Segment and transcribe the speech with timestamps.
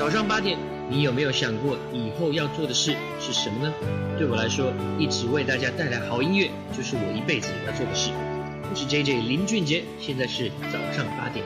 [0.00, 3.74] 早上八点，你有没有想过以后要做的事是什么呢？
[4.16, 8.10] 对我来说，一直为大家带来好音乐，就是我一辈子要做的事。
[8.70, 11.44] 我是 J J 林俊杰，现在是早上八点。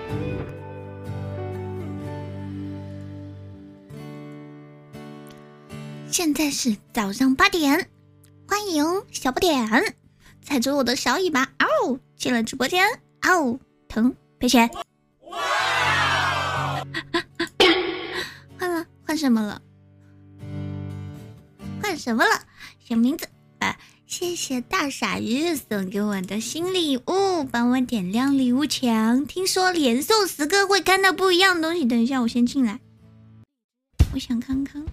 [6.09, 7.89] 现在是早上八点，
[8.47, 9.69] 欢迎小不点
[10.43, 12.87] 踩着我的小尾巴哦进了直播间
[13.23, 13.59] 哦，
[13.89, 14.71] 疼赔钱。
[19.15, 19.63] 换什么了？
[21.81, 22.31] 换什么了？
[22.85, 23.29] 小名字
[23.61, 23.79] 啊！
[24.09, 29.25] 谢谢大傻鱼送给我的新礼物，帮我点亮礼物墙。
[29.25, 31.85] 听说连送十个会看到不一样的东西。
[31.85, 32.81] 等一下，我先进来，
[34.13, 34.85] 我想看看。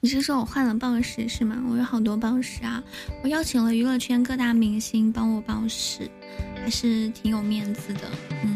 [0.00, 1.62] 你是说我换了报时是吗？
[1.68, 2.82] 我有好多报时啊！
[3.22, 6.10] 我邀请了娱乐圈各大明星帮我报时，
[6.56, 8.10] 还是挺有面子的。
[8.44, 8.53] 嗯，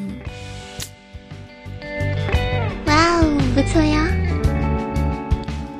[3.61, 4.07] 不错呀！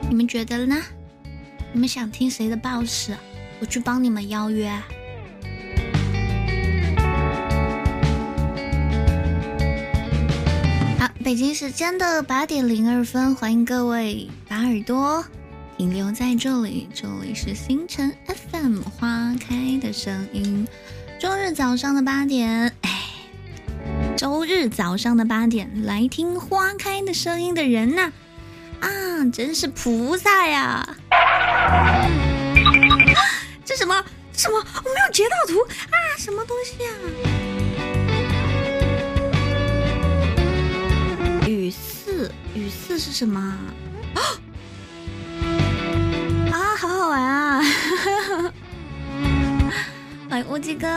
[0.09, 0.75] 你们觉得呢？
[1.73, 3.13] 你们想听谁的 boss？？
[3.61, 4.69] 我去帮你们邀约。
[10.99, 15.25] 好，北京时间的八点零二分，欢迎各位把耳朵。
[15.77, 18.13] 停留在这里，这里是星辰
[18.51, 20.67] FM 花开的声音。
[21.21, 22.98] 周日早上的八点，哎，
[24.19, 28.11] 周日早上的八点来听花开的声音的人呐，
[28.81, 28.89] 啊，
[29.33, 30.97] 真是菩萨呀！
[33.65, 34.05] 这什么？
[34.33, 34.57] 什么？
[34.59, 35.95] 我没有截到图啊！
[36.19, 36.91] 什么东西啊？
[41.47, 43.39] 雨四，雨四是什么？
[44.17, 44.21] 啊！
[46.51, 47.63] 好好玩啊！
[50.29, 50.89] 欢 迎乌鸡哥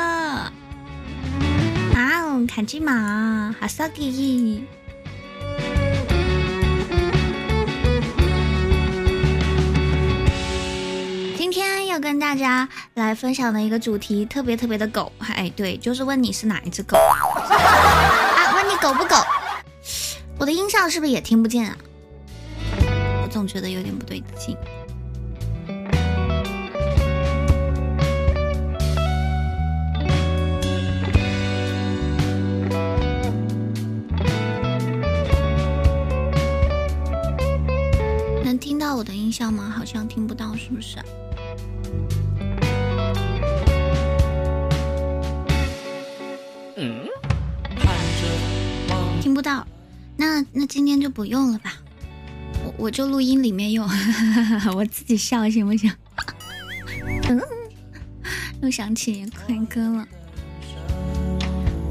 [2.48, 4.64] 卡基玛哈萨基。
[11.38, 15.12] 今天要跟大家来分享的一个主题，特别特别的狗。
[15.20, 18.54] 哎，对，就是问你是哪一只狗 啊？
[18.56, 19.16] 问你狗不狗？
[20.38, 21.78] 我的音效是不是也听不见啊？
[23.24, 24.56] 我总觉得有点不对劲。
[39.32, 39.74] 到我的音效吗？
[39.76, 40.98] 好像听不到，是不是？
[46.76, 47.08] 嗯，
[49.22, 49.66] 听不到，
[50.18, 51.76] 那那今天就不用了吧？
[52.66, 53.88] 我我就录音里面用，
[54.76, 55.90] 我自己笑行不行？
[57.30, 57.42] 嗯，
[58.62, 60.06] 又想起坤哥了。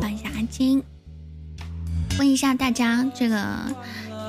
[0.00, 0.82] 欢迎一下阿金，
[2.18, 3.74] 问一下大家这个。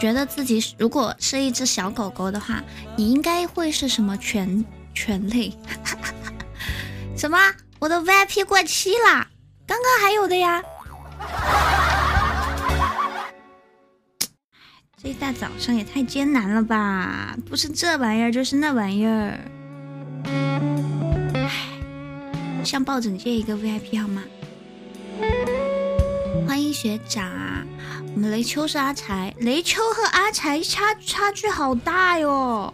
[0.02, 2.64] 觉得自己如果是一只小狗狗的话，
[2.98, 5.56] 你应该会是什么犬犬类？
[7.16, 7.38] 什么？
[7.78, 9.28] 我的 VIP 过期啦！
[9.68, 10.64] 刚刚还有的呀。
[15.04, 17.38] 这一大早上也太艰难了吧？
[17.48, 19.40] 不是这玩意儿就是那玩意儿。
[22.64, 24.24] 向抱枕借一个 VIP 好吗？
[26.48, 27.32] 欢迎学长。
[28.14, 32.74] 我们雷秋是阿柴，雷秋和阿柴差差距好大哟。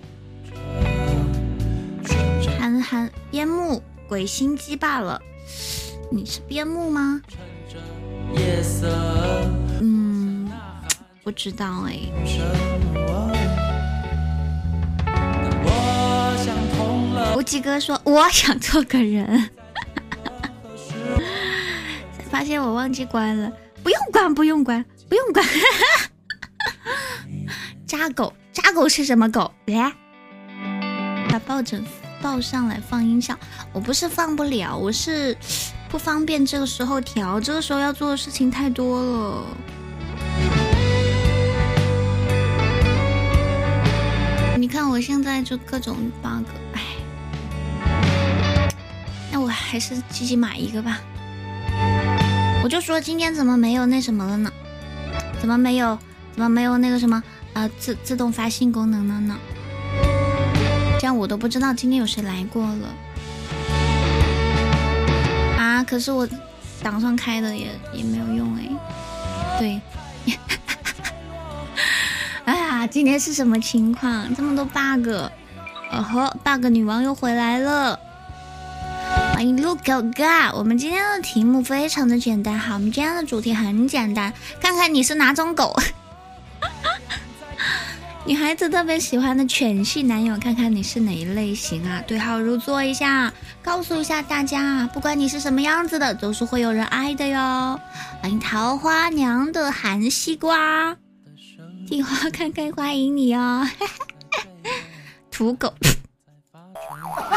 [2.60, 5.22] 韩寒边牧鬼心机罢了，
[6.12, 7.22] 你是边牧吗？
[9.80, 10.52] 嗯，
[11.24, 12.00] 不知道哎。
[17.36, 19.50] 无极哥说我想做个人，
[22.30, 23.52] 发现我忘记关了，
[23.84, 24.84] 不用关，不用关。
[25.10, 25.46] 不用管，
[27.88, 29.52] 扎狗扎狗是什么狗？
[29.66, 29.92] 来，
[31.30, 31.84] 把抱枕
[32.22, 33.38] 抱上来放音效。
[33.72, 35.38] 我不是放不了，我是
[35.90, 39.44] 不方便这个时候调，这个时候要做的事情太多了。
[44.58, 46.82] 你看我现在就各种 bug，哎，
[49.32, 51.00] 那我还是自己买一个吧。
[52.64, 54.52] 我就说今天怎么没有那什么了呢？
[55.40, 55.98] 怎么没有？
[56.34, 57.24] 怎么没有那个什么
[57.54, 59.36] 啊自自动发信功能了呢？
[61.00, 62.94] 这样我都不知道今天有谁来过了
[65.58, 65.84] 啊！
[65.84, 66.28] 可是我
[66.84, 68.70] 档上开的也也没有用哎。
[69.60, 69.82] 对，
[72.46, 74.34] 哎呀，今天是什么情况？
[74.36, 75.08] 这么多 bug！
[75.92, 78.00] 哦呵，bug 女王又回来了。
[79.38, 80.26] 欢迎鹿狗哥，
[80.58, 85.76] 我们今天的题目非常的简单，好，我们今天的主题很简单，看看你是哪种狗。
[88.26, 92.02] 女孩子特别喜欢的犬系男友，看看你是哪一类型啊？
[92.08, 93.32] 对号入座一下，
[93.62, 97.80] 告诉一下大家，不管你是什么样子的，都是会有人爱的哟。
[98.24, 100.98] 欢迎桃花娘的韩西瓜，
[101.88, 103.70] 地花看看欢迎你哦。
[105.30, 105.72] 土狗，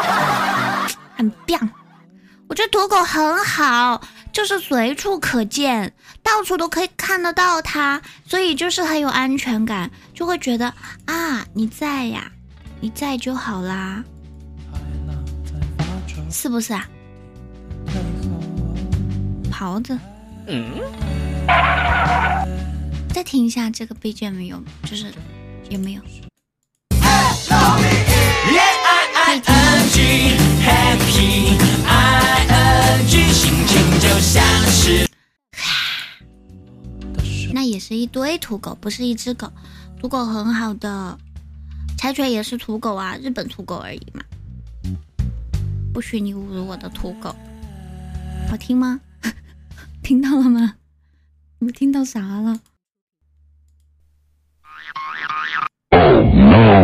[1.15, 1.71] 很棒，
[2.51, 4.03] 我觉得土狗很好。
[4.33, 5.93] 就是随处可见，
[6.23, 10.73] 到处都可以看得到它，所以就是很有安全感，就会觉得
[11.05, 12.31] 啊，你在呀，
[12.81, 14.05] 你在就好啦，
[16.31, 16.87] 是不是啊？
[19.51, 19.99] 袍子，
[20.47, 20.65] 嗯，
[23.13, 25.13] 再听一下这个 BGM 有，就是
[25.69, 26.03] 有没有？
[29.23, 29.41] 可以
[31.11, 31.70] 听。
[37.53, 39.53] 那也是一堆土狗，不是一只狗。
[40.01, 41.19] 土狗很好的，
[41.99, 44.23] 柴犬也是土狗啊，日本土狗而已嘛。
[45.93, 47.35] 不许你侮辱我的土狗，
[48.49, 49.01] 好听吗？
[50.03, 50.75] 听到了吗？
[51.59, 52.61] 你们听到啥了？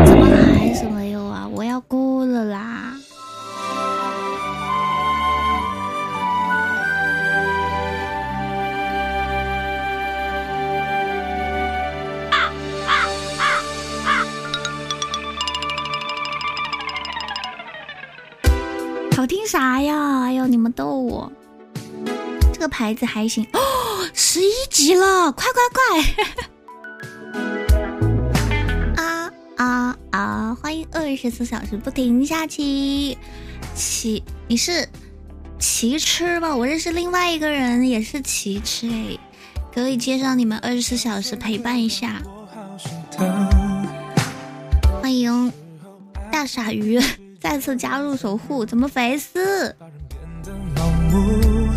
[0.04, 0.26] 怎么
[0.58, 1.48] 还是没有啊？
[1.48, 2.94] 我要哭了啦！
[19.26, 20.20] 好听啥呀？
[20.22, 21.32] 哎呦，你们逗我！
[22.52, 23.58] 这个牌子还行哦，
[24.14, 25.60] 十一级了，快快
[27.34, 27.42] 快！
[29.02, 30.56] 啊啊啊！
[30.62, 33.18] 欢迎二十四小时不停下棋
[33.74, 34.88] 棋，你是
[35.58, 36.54] 棋痴吧？
[36.54, 39.18] 我认识另外一个人也是棋痴哎，
[39.74, 42.22] 可以介绍你们二十四小时陪伴一下。
[45.02, 45.52] 欢迎
[46.30, 47.02] 大傻鱼。
[47.40, 49.74] 再次加入守护，怎么回事？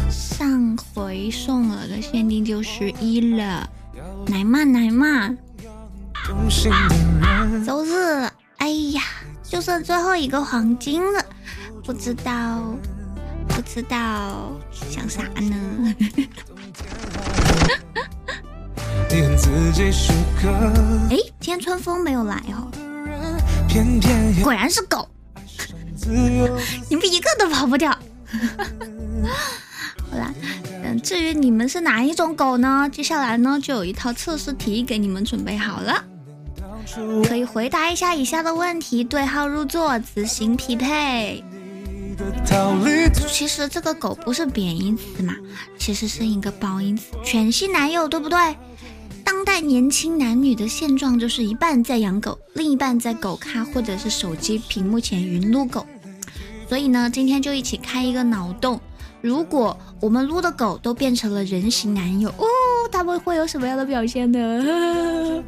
[0.10, 3.70] 上回送了的限定就十一了，
[4.28, 5.36] 来嘛来嘛！
[7.66, 9.02] 周日，哎呀，
[9.44, 11.26] 就剩最后一个黄金了，
[11.84, 12.62] 不知道
[13.48, 15.96] 不知道想啥呢？
[21.10, 22.70] 哎，今天春风没有来哦，
[24.44, 25.09] 果然是狗。
[26.90, 27.92] 你们一个都跑不掉。
[30.12, 30.34] 好啦，
[30.84, 32.90] 嗯，至于你们是哪一种狗呢？
[32.92, 36.04] 接下来呢，就有一套测试题给你们准备好了，
[37.28, 41.44] 可以回答一下以下的问题，对号入座，自行匹配。
[43.28, 45.36] 其实这个狗不是贬义词嘛，
[45.78, 48.38] 其实是一个褒义词，犬系男友，对不对？
[49.32, 55.86] 当代年轻男女的现状就是一半在养狗，另一半在狗咖或者是手机屏幕前云撸狗。
[56.68, 58.82] 所以呢，今天就一起开一个脑洞：
[59.22, 62.46] 如果我们撸的狗都变成了人形男友，哦，
[62.92, 65.44] 他们会有什么样的表现呢？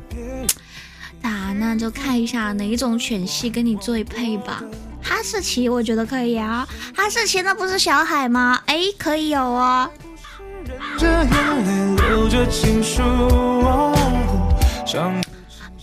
[1.23, 4.63] 啊， 那就看一下哪一种犬系跟你最配吧。
[5.01, 6.69] 哈士奇，我觉得可以啊。
[6.95, 8.61] 哈士奇那不是小海吗？
[8.67, 9.89] 哎，可以有哦。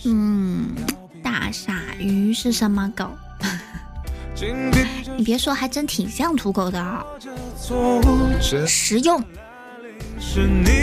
[0.05, 0.75] 嗯，
[1.23, 3.09] 大傻鱼是什么狗？
[5.17, 7.03] 你别说，还真挺像土狗的啊！
[8.67, 9.21] 实用、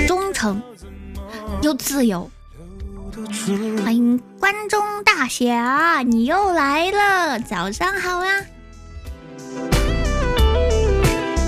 [0.06, 0.60] 忠诚
[1.62, 2.30] 又自由。
[3.82, 8.28] 欢迎关中大侠，你又来了，早上好啊！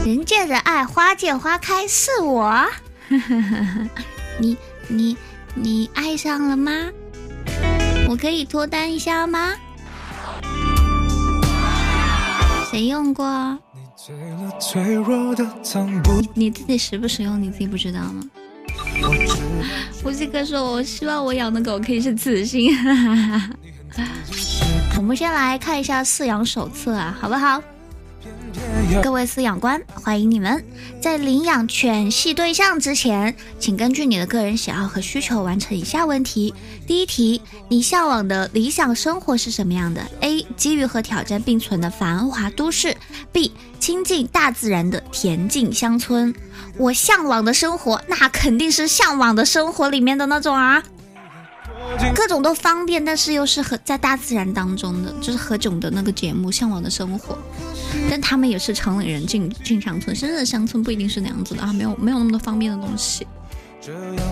[0.09, 2.65] 人见人爱，花见花开，是我。
[4.41, 4.57] 你
[4.89, 5.15] 你
[5.55, 6.73] 你爱上了吗？
[8.09, 9.53] 我可以脱单一下吗？
[12.71, 13.59] 谁用过？
[16.01, 17.39] 你你自己实不实用？
[17.39, 18.23] 你自己不知道吗？
[20.03, 22.75] 胡西哥说：“我希望我养的狗可以是雌性。
[24.97, 27.63] ”我们先来看一下饲养手册啊，好不好？
[29.03, 30.65] 各位饲养官，欢迎你们！
[31.01, 36.55] 在领养犬系对象之前，请根据你的个人喜好和需求完成以下问题。
[36.87, 40.47] 第一题，你向往的理想生活是什么样的？A.
[40.57, 42.97] 机遇和挑战并存的繁华都市
[43.33, 43.53] ；B.
[43.79, 46.35] 亲近大自然的恬静乡村。
[46.77, 50.83] 我向往的生活，那肯定是向往的生活里面的那种啊，
[52.15, 57.35] 各种都方便，但是又是和在大自然当中的，就是何炅的那个节目《向往的生活》。
[58.11, 63.27] 但他们也是城里人进进乡村，真正的乡村不一定是那样子的啊，没有没有那么多方便的东西，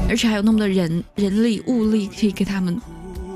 [0.08, 2.78] 而且还有那么多人人力物力可以给他们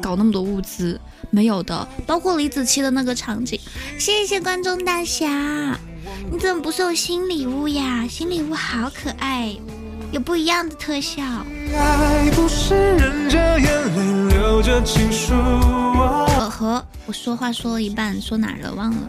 [0.03, 1.01] 搞搞那么多物资，
[1.31, 1.87] 没有的。
[2.05, 3.61] 包括李子柒的那个场景，
[3.97, 5.79] 谢谢观众大侠，
[6.33, 8.05] 你怎么不送新礼物呀？
[8.11, 9.55] 新礼物好可爱，
[10.11, 11.23] 有不一样的特效。
[16.27, 19.09] 呵呵，我说话说了一半，说哪儿了忘了。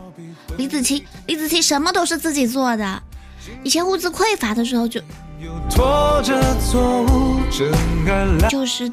[0.58, 3.01] 李子柒，李子柒什么都是自己做的，
[3.63, 5.01] 以前物资匮乏的时候就。
[8.50, 8.91] 就是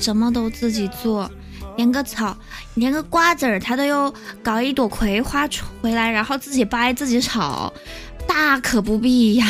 [0.00, 1.28] 什么都自己做，
[1.76, 2.36] 连个草，
[2.74, 4.12] 连个瓜子儿，他都要
[4.42, 5.48] 搞一朵葵花
[5.82, 7.72] 回来，然后自己掰自己炒，
[8.26, 9.46] 大可不必呀。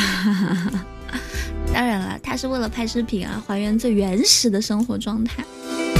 [1.73, 5.43] 当然了，他是为了拍视频啊，还原最原始的生活状态。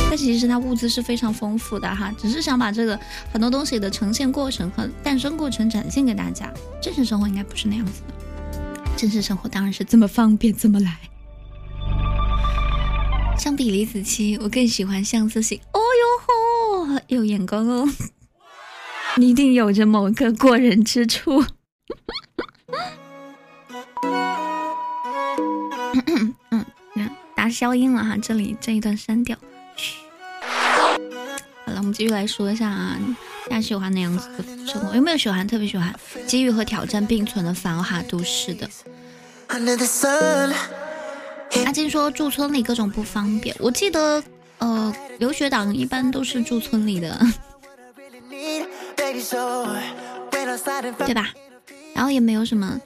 [0.10, 3.00] 但其实他物资是非常丰富的哈，只是想把这个
[3.32, 6.52] 很多东西的呈现过程和诞生过程展现给大家。
[6.82, 8.14] 真实生活应该不是那样子的。
[8.98, 10.98] 真实生活当然是这么方便，这么来。
[13.38, 15.60] 相比李子柒，我更喜欢相思行。
[15.74, 17.88] 哦哟吼，有眼光哦，
[19.18, 21.46] 你一定有着某个过人之处。
[27.50, 29.36] 打消音了哈，这里这一段删掉。
[29.76, 29.96] 嘘。
[31.66, 32.96] 好了，我们继续来说一下啊。
[33.50, 34.96] 大家喜欢那样子的生活？
[34.96, 35.92] 有没有喜欢特别喜欢
[36.28, 38.70] 机遇和挑战并存的繁华都市的？
[41.66, 43.56] 阿金说住村里各种不方便。
[43.58, 44.24] 我记得，
[44.60, 47.20] 呃，留学党一般都是住村里的，
[51.08, 51.34] 对吧？
[51.96, 52.80] 然后也没有什么。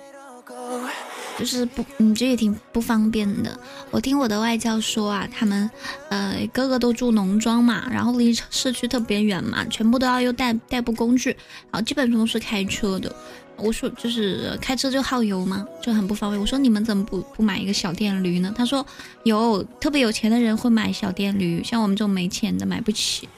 [1.37, 3.59] 就是不，你这也挺不方便的。
[3.91, 5.69] 我听我的外教说啊，他们，
[6.09, 11.29] 呃，个个都住农庄嘛，然后离市区特别远嘛，全部都要用代代步工具，
[11.71, 13.13] 然后基本上都是开车的。
[13.55, 16.39] 我说就是开车就耗油嘛，就很不方便。
[16.39, 18.53] 我说你们怎么不不买一个小电驴呢？
[18.55, 18.85] 他说
[19.23, 23.29] 有特别有钱的人会买小电驴，像我们这种没钱的买不起。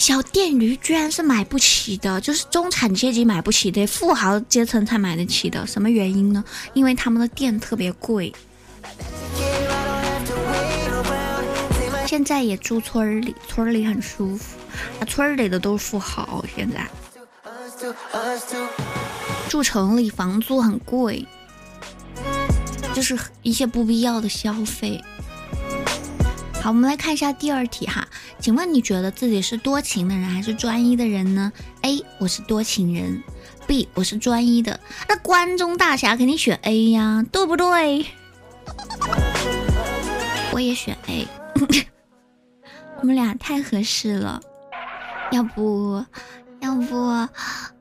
[0.00, 5.66] 小电驴居然是买不起的，就是中产阶级买不起的，富豪阶层才买得起的。
[5.66, 6.42] 什么原因呢？
[6.72, 8.32] 因为他们的电特别贵。
[12.06, 14.56] 现在也住村里，村里很舒服，
[15.00, 16.42] 啊，村里的都是富豪。
[16.56, 16.88] 现在
[19.50, 21.26] 住城里房租很贵，
[22.94, 24.98] 就是一些不必要的消费。
[26.62, 28.06] 好，我们来看一下第二题哈，
[28.38, 31.50] 请问你觉得自己是多情的人还是专一的人呢
[31.82, 33.22] ？A，我是多情人
[33.66, 34.78] ；B，我是专一的。
[35.08, 38.04] 那关中大侠肯定选 A 呀，对不对？
[40.52, 41.26] 我也选 A，
[43.00, 44.40] 我们俩太合适了，
[45.32, 46.04] 要不
[46.60, 47.26] 要不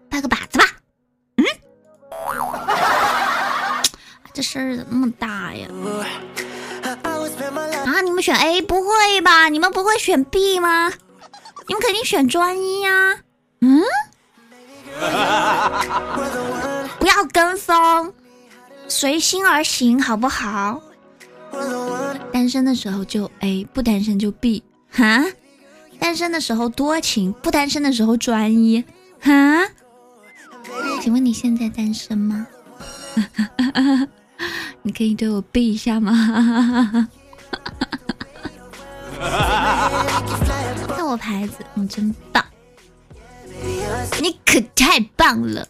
[0.10, 0.66] 拜个把子吧？
[1.36, 1.44] 嗯，
[4.34, 5.68] 这事儿怎么那么大呀？
[7.86, 8.02] 啊！
[8.02, 9.50] 你们选 A 不会吧？
[9.50, 10.92] 你们不会选 B 吗？
[11.68, 13.18] 你们肯定选专一呀！
[13.62, 13.84] 嗯，
[17.00, 18.14] 不要跟风，
[18.88, 20.82] 随心而行，好不好？
[22.32, 24.64] 单身的时候就 A，不单身就 B。
[24.92, 25.26] 哈？
[26.00, 28.84] 单身的时候多情，不单身的时候专一。
[29.20, 29.68] 哈？
[31.02, 32.48] 请问你现在单身吗？
[34.82, 37.08] 你可以对我 B 一下吗？
[41.10, 42.46] 我牌子，你真棒，
[44.22, 45.68] 你可太棒了！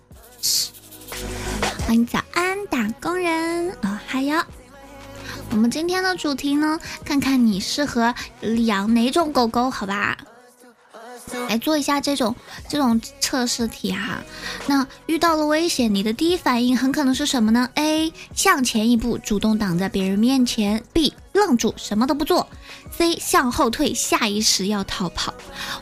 [1.87, 4.37] 欢迎早安打工人啊，还有
[5.51, 8.13] 我们今天的主题呢，看看你适合
[8.65, 10.17] 养哪种狗狗，好吧？
[11.47, 12.35] 来做一下这种
[12.67, 14.21] 这种测试题哈。
[14.67, 18.11] 那遇到了危险，你的第一反应很可能是什么呢？A.
[18.35, 21.13] 向前一步，主动挡在别人面前；B.
[21.31, 22.49] 愣住，什么都不做
[22.99, 23.17] ；C.
[23.19, 25.33] 向后退，下意识要逃跑。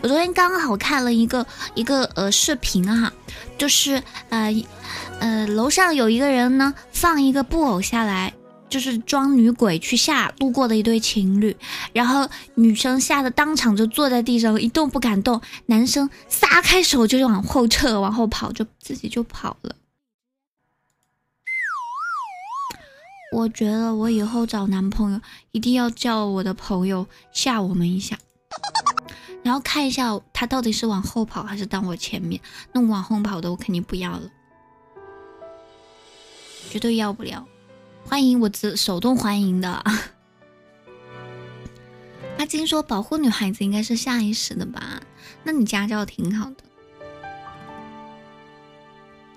[0.02, 3.12] 我昨天刚好看了一个一个呃视频哈，
[3.58, 4.56] 就是呃
[5.20, 8.34] 呃楼上有一个人呢放一个布偶下来。
[8.70, 11.56] 就是装女鬼去吓路过的一对情侣，
[11.94, 19.74] 然后女生吓得当场就坐在地上一动不敢动，男生撒开手就往后撤，往后跑，就自己就跑了。
[23.38, 28.18] 我觉得我以后找男朋友一定要叫我的朋友吓我们一下，
[29.46, 32.42] 然后看一下他到底是往后跑还是当我前面。
[32.74, 34.28] 那往后跑的我肯定不要了，
[36.72, 37.48] 绝对要不了。
[38.04, 39.84] 欢迎我自手动欢迎的
[42.40, 45.00] 阿金说：“保护女孩子应该是下意识的吧？
[45.44, 46.64] 那你家教挺好的。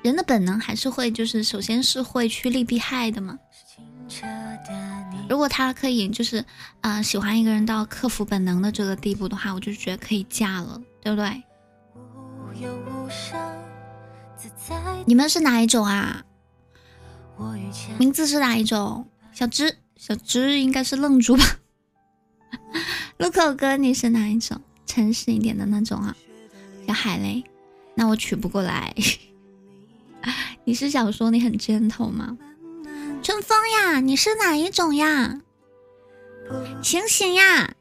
[0.00, 3.38] 人的本能还是会，就是首先是会趋利避害的嘛。
[5.30, 6.44] 如果他可以就是
[6.80, 11.42] 啊喜欢一个人到克服本能的这个地步的话，我就觉得可以嫁了，对不对？
[15.06, 16.24] 你们是哪一种啊？
[17.96, 19.08] 名字是哪一种？
[19.32, 21.44] 小芝，小芝应该是愣住吧？
[23.18, 24.60] 路口哥，你是哪一种？
[24.84, 26.16] 诚实一点的那种啊？
[26.88, 27.44] 小海嘞？
[27.94, 28.92] 那我取不过来。
[30.66, 32.36] 你是想说你很 gentle 吗？
[33.22, 35.40] 春风呀，你是哪一种呀？
[36.82, 37.74] 醒醒呀！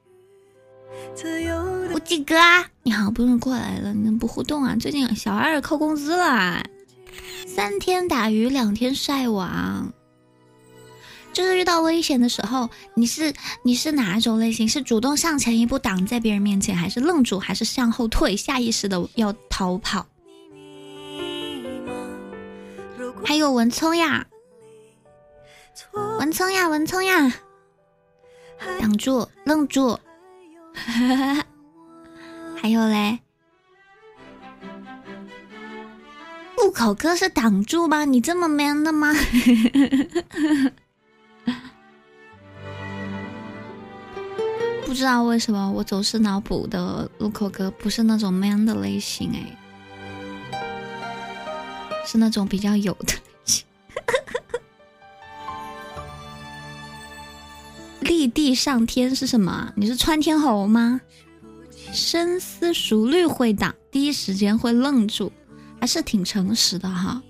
[1.94, 2.36] 无忌哥，
[2.84, 4.76] 你好不容易过来了，你怎么不互动啊？
[4.78, 6.62] 最近小二扣工资了，
[7.48, 9.94] 三天打鱼两天晒网。
[11.32, 14.68] 就是遇到危险的时候，你是你是哪种类型？
[14.68, 20.06] 是主动上前一步挡在别人面前，还是愣住，还是向后退，下意识的要逃跑？
[23.24, 24.28] 还有文聪呀，
[26.20, 27.34] 文聪呀，文聪呀，
[28.80, 29.98] 挡住，愣住，
[32.62, 33.20] 还有嘞，
[36.58, 38.06] 路口哥是挡住吗？
[38.06, 39.14] 你这么 man 的吗？
[44.86, 49.56] 不知道为什么我总是脑补的路口哥不是那种 man 的类型哎。
[52.06, 53.64] 是那种比较有的类型，
[58.02, 59.72] 立地上天是什么？
[59.76, 61.02] 你是穿天猴吗？
[61.92, 65.32] 深思熟虑会挡，第一时间会愣住，
[65.80, 67.22] 还是挺诚实的哈。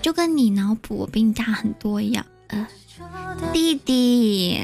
[0.00, 2.68] 就跟你脑补我比你大很多一样，呃，
[3.52, 4.60] 弟弟，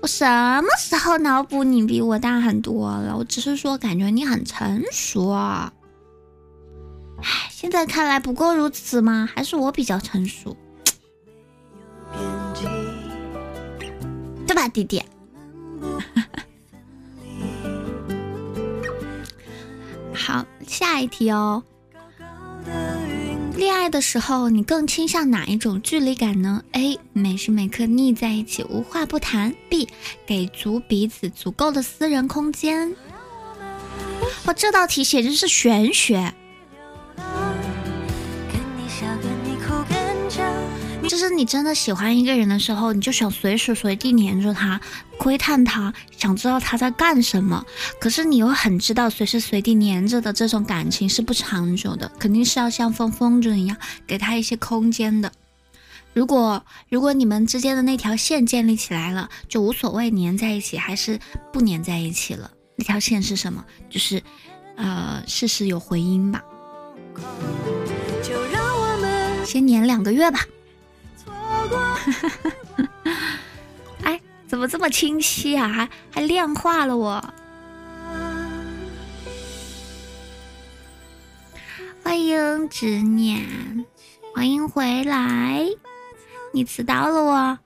[0.00, 0.24] 我什
[0.62, 3.16] 么时候脑补你比我大很多了？
[3.16, 5.30] 我只是说感觉你很成熟。
[5.30, 5.70] 唉，
[7.50, 9.28] 现在看来不过如此吗？
[9.34, 10.56] 还是我比较成熟，
[14.60, 15.02] 吧，弟弟？
[20.12, 21.62] 好，下一题哦。
[23.56, 27.00] 恋爱的时候，你更倾向哪一种距离感呢？A.
[27.14, 29.88] 每时每刻腻在一起，无话不谈；B.
[30.26, 32.94] 给足彼此足够的私人空间。
[34.44, 36.34] 哇，这道题简直是玄学。
[41.20, 44.80] 就是你真的喜欢一个人的时候，你就想随时随地黏着他，
[45.18, 47.62] 窥探他，想知道他在干什么。
[48.00, 55.30] 可是你又很知道，随时随地黏着的这种感情是不长久的，肯定是要像放风筝一样，给他一些空间的。
[56.14, 61.20] 如果如果你们之间的那条线建立起来了，就无所谓粘在一起还是
[61.52, 62.50] 不粘在一起了。
[62.76, 63.62] 那条线是什么？
[63.90, 64.22] 就是，
[64.76, 66.42] 呃，事事有回音吧。
[69.44, 70.40] 先粘两个月吧。
[74.04, 75.68] 哎，怎么这么清晰啊？
[75.68, 77.22] 还还量化了我。
[82.02, 83.84] 欢迎执念，
[84.34, 85.68] 欢迎回来。
[86.52, 87.58] 你迟到了我。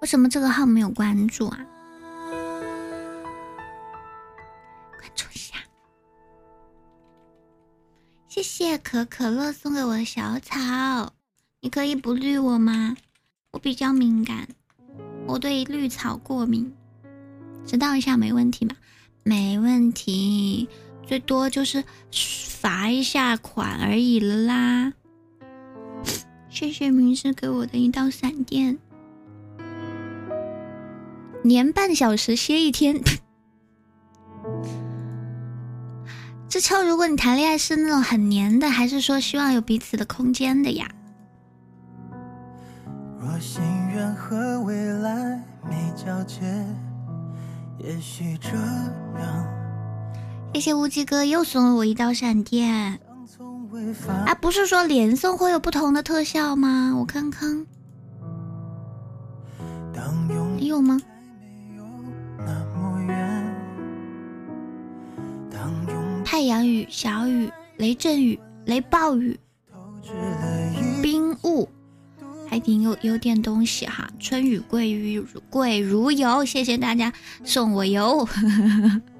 [0.00, 1.58] 为什么这个号没有关注啊？
[8.34, 11.12] 谢谢可可乐送给我的小草，
[11.60, 12.96] 你可以不绿我吗？
[13.52, 14.48] 我比较敏感，
[15.24, 16.74] 我对绿草过敏。
[17.64, 18.74] 知道一下没问题吧？
[19.22, 20.68] 没问题，
[21.06, 24.92] 最多就是罚一下款而已啦。
[26.48, 28.76] 谢谢明师给我的一道闪电，
[31.44, 33.00] 连半小时歇一天。
[36.48, 40.88] 志秋，如果你谈恋爱是那种很黏的，还是说希望有彼此的空间的呀？
[50.52, 53.00] 谢谢无极哥又送了我一道闪电。
[54.26, 56.94] 啊，不是说连送会有不同的特效吗？
[56.96, 57.66] 我看看，
[60.56, 61.00] 你有吗？
[66.34, 69.38] 太阳雨、小雨、雷阵雨、雷暴雨、
[71.00, 71.68] 冰雾，
[72.50, 74.10] 还挺有有点东西哈。
[74.18, 77.12] 春雨贵于贵如油，谢谢大家
[77.44, 78.28] 送我油。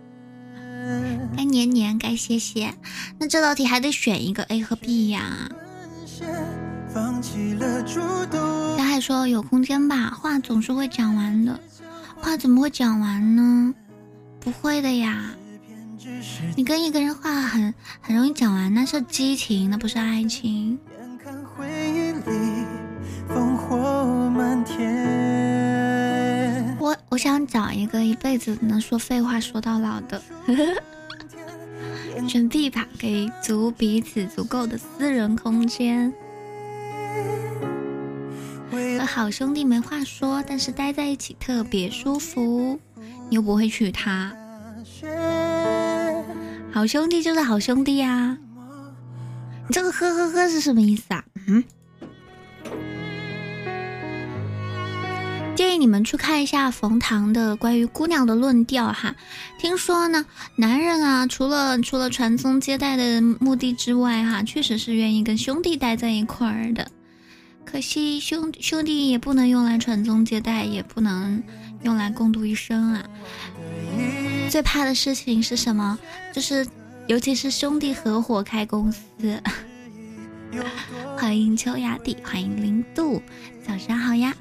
[1.37, 2.75] 该年年该谢谢，
[3.21, 5.49] 那这道题还得选一个 A 和 B 呀。
[8.77, 11.61] 他还说有空间吧，话总是会讲完的，
[12.17, 13.73] 话怎么会讲完呢？
[14.41, 15.31] 不会的呀。
[16.57, 20.79] 你跟一个人话很很容易讲完，那是激情，那不是爱情。
[20.99, 22.65] 眼看回忆里
[23.29, 26.77] 烽火天。
[26.79, 30.21] 我我想找一个一辈子能说废话说到老的，
[32.29, 36.13] 选 B 吧，给足彼此足够的私人空间。
[38.71, 42.79] 和好兄弟没话说，但是待在一起特别舒服，
[43.29, 44.35] 你又不会娶她。
[46.75, 48.37] 好兄弟就是好兄弟呀。
[49.69, 51.25] 你这个呵呵呵是什么意思啊？
[51.47, 51.63] 嗯。
[55.55, 59.15] 建议你们去看一下冯唐的关于姑娘的论调哈。
[59.57, 66.91] 听说呢，男人啊，除了除了传宗接代的目的之外哈，确实是愿意跟兄弟待在一块儿的。
[67.65, 71.41] 可惜兄兄弟也不能用来传宗接代，也不能
[71.85, 73.05] 用来共度一生啊。
[74.51, 75.99] 最怕的事情是什么？
[76.33, 76.67] 就是
[77.09, 79.01] 尤其是兄弟合伙开公司。
[81.17, 83.21] 欢迎秋雅弟，欢迎零度，
[83.67, 84.35] 早上好呀。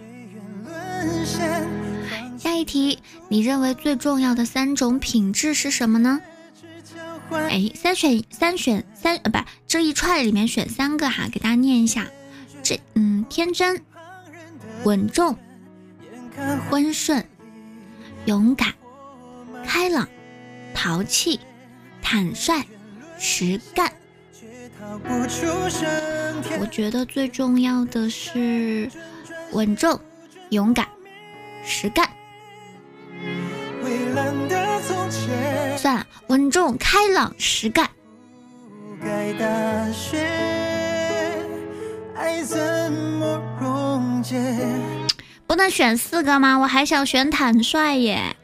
[2.38, 6.22] 下一题，你认为最重要的三种品质是什么呢？
[7.32, 12.06] 哎，三选三选三呃，不，这一串里面选三个哈，给大家念一下。
[12.62, 13.82] 这嗯，天真、
[14.84, 15.36] 稳重、
[16.70, 17.26] 温顺、
[18.26, 18.74] 勇敢、
[19.66, 20.08] 开朗、
[20.74, 21.40] 淘气、
[22.02, 22.64] 坦率、
[23.18, 23.92] 实干。
[26.60, 28.90] 我觉得最重要的是
[29.52, 30.00] 稳重。
[30.50, 30.88] 勇敢，
[31.66, 32.08] 实干。
[35.78, 37.90] 算了，稳重、开朗、实干。
[45.48, 46.58] 不能选四个吗？
[46.60, 48.36] 我还想选坦率耶。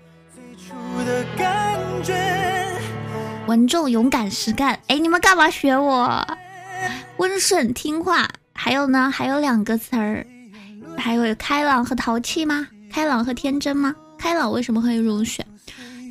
[3.48, 4.80] 稳重、勇敢、实干。
[4.88, 6.26] 哎，你们干嘛学我？
[7.18, 8.30] 温顺、听话。
[8.54, 9.10] 还有呢？
[9.10, 10.26] 还有两个词儿。
[10.98, 12.68] 还有开朗和淘气吗？
[12.92, 13.96] 开朗和天真吗？
[14.18, 15.46] 开朗为什么会入选？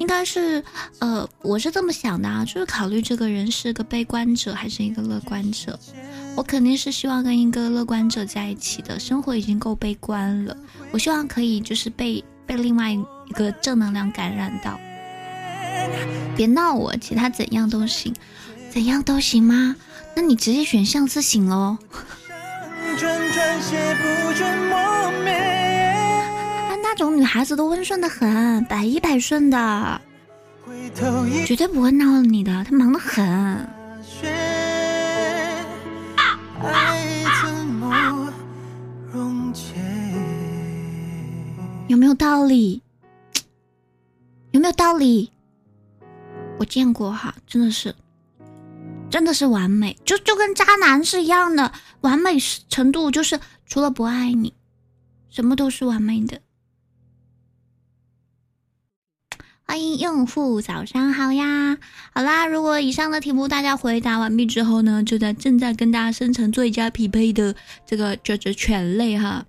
[0.00, 0.62] 应该是，
[1.00, 5.78] 呃，我是这么想的啊，就是考虑这个人是个悲观者还是一个乐观者。
[6.36, 10.56] 我肯定是希望跟一个乐观者在一起的，生活已经够悲观了，
[10.92, 12.96] 我希望可以就是被被另外
[13.28, 14.78] 一个正能量感染到。
[16.36, 18.14] 别闹我，其他怎样都行，
[18.70, 19.76] 怎样都行吗？
[20.14, 21.78] 那你直接选相思行喽。
[26.82, 30.00] 那种女孩子都温顺的很，百依百顺的，
[31.46, 32.64] 绝对不会闹你的。
[32.64, 33.68] 她忙得很。
[41.86, 42.82] 有没有道理？
[44.50, 45.30] 有没有道理？
[46.58, 47.94] 我见过哈，真的是。
[49.10, 54.52] 真的是完美，就就跟渣男是一样的，完美程度就是除了不爱你，
[55.30, 56.42] 什么都是完美的。
[59.62, 61.78] 欢迎用户，早上好呀！
[62.12, 67.54] 好啦，如果以上的题目大家回答完毕之后呢，就在正在跟大家生成最佳匹配的
[67.86, 69.46] 这个这只犬类哈。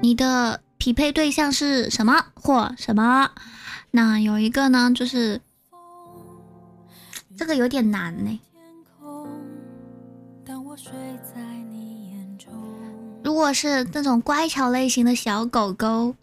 [0.00, 3.32] 你的匹配对象是什么或什么？
[3.90, 5.40] 那有一个呢，就是
[7.36, 8.40] 这个有点难呢。
[13.24, 16.14] 如果是那种乖巧类型的小狗狗，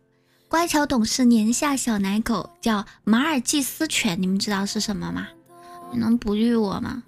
[0.47, 5.27] 乖巧懂事、年下小奶狗，叫马尔济斯犬，你们知道是什么吗？
[5.91, 7.03] 你能哺育我吗？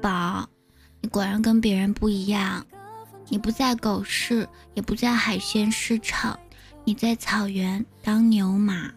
[0.00, 0.48] 宝，
[1.02, 2.64] 你果然跟别人不一样，
[3.32, 6.38] 你不在狗市，也不在海鲜市场。
[6.84, 8.90] 你在草原当牛马，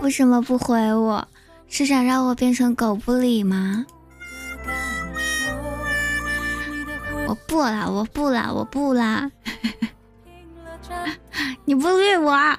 [0.00, 1.26] 为什么不回我？
[1.66, 3.84] 是想让我变成狗不理吗？
[7.26, 9.28] 我不啦，我不啦，我不啦！
[11.66, 12.55] 你不理我。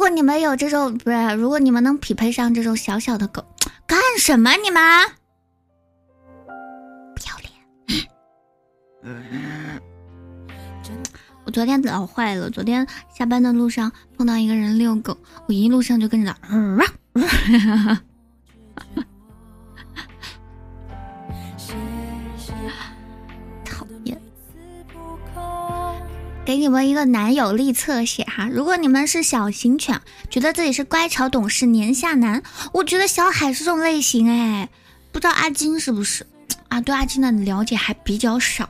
[0.00, 3.44] 如果你们有这种不是，如果你们能匹配上这种小小的狗，
[3.86, 4.80] 干什么你们？
[7.14, 7.52] 不要脸！
[11.44, 16.48] 我昨天老坏了，昨天下班的路上碰到一个人遛狗，我一路上就跟着他。
[26.50, 34.68] 给你们一个男友力测写哈，如果你们是小型犬，觉得自己是乖巧懂事年下男，我觉得小海是这种类型哎，
[35.12, 36.26] 不知道阿金是不是
[36.66, 36.80] 啊？
[36.80, 38.68] 对阿金的了解还比较少，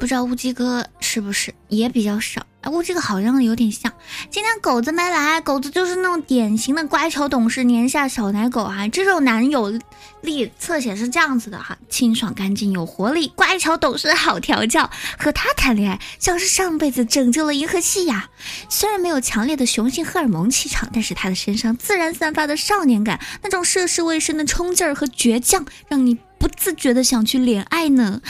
[0.00, 2.46] 不知道乌鸡哥是不是也比较少。
[2.64, 3.92] 哎，我这个好像有点像。
[4.30, 8.88] 今天狗子没来，狗子就是那种典型的乖巧懂事年下小奶狗啊。
[8.88, 9.78] 这种男友
[10.22, 14.90] 力侧写是这样子的哈：清爽干净有活力，乖巧懂事好调教。
[15.18, 18.30] 和他谈恋爱像是上辈子拯救了银河系呀。
[18.70, 28.22] 虽然没有强烈的雄性荷尔蒙气场，但是他的身上自然散发的少年感，那种涉世未深的冲劲儿和倔强，让你不自觉的想去恋爱呢。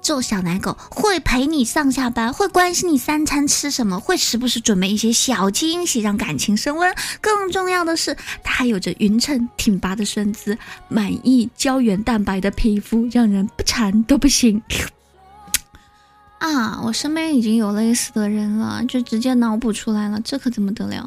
[0.00, 6.94] 这种小奶狗会陪你上下班，会关心你三餐吃什么，会时不时准备一些小惊喜，让感情升温。
[7.20, 10.56] 更重要的是，它还有着匀称挺拔的身姿，
[10.88, 14.62] 满意胶原蛋白的皮肤，让人不馋都不行。
[16.38, 21.04] 啊，我身边已经有类似的人了，就直接脑补出来了，这可怎么得了？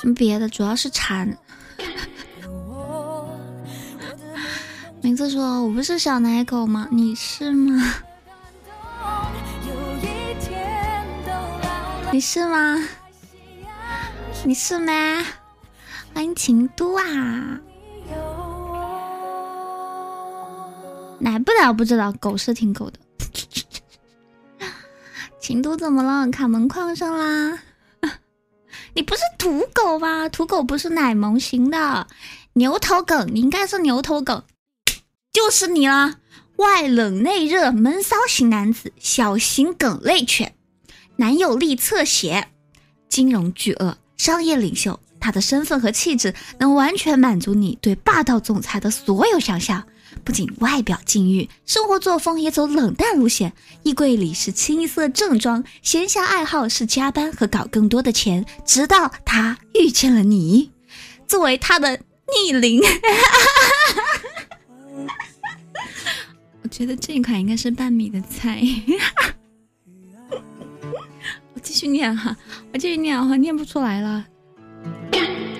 [0.00, 1.36] 什么别的，主要是馋。
[5.04, 6.88] 名字说：“我不是小奶狗吗？
[6.90, 7.94] 你是吗？
[12.10, 12.88] 你是吗？
[14.44, 15.22] 你是吗？
[16.14, 17.60] 欢迎秦都啊！
[21.18, 22.98] 奶不奶不知道，狗是挺狗的。
[25.38, 26.30] 秦都怎么了？
[26.30, 27.58] 卡门框上啦？
[28.94, 30.30] 你不是土狗吗？
[30.30, 32.06] 土狗不是奶萌型的，
[32.54, 34.42] 牛头梗，你应该是牛头梗。”
[35.34, 36.14] 就是你了，
[36.56, 40.54] 外冷内热闷骚型男子，小型梗类犬，
[41.16, 42.50] 男友力侧写，
[43.08, 49.84] 金融巨鳄，商业领袖，他的身份和气质能完全满足你对霸道总裁的所有想象。
[50.22, 58.46] 不仅外表禁欲，生活作风也走冷淡路线，衣柜里是清一色正装，闲暇爱好是加班和搞更多的钱。
[58.64, 60.70] 直到他遇见了你，
[61.26, 61.98] 作为他的
[62.32, 62.80] 逆鳞。
[66.64, 68.60] 我觉得这一款应该是半米的菜。
[71.52, 72.34] 我继续念哈，
[72.72, 74.24] 我继续念啊，念不出来了。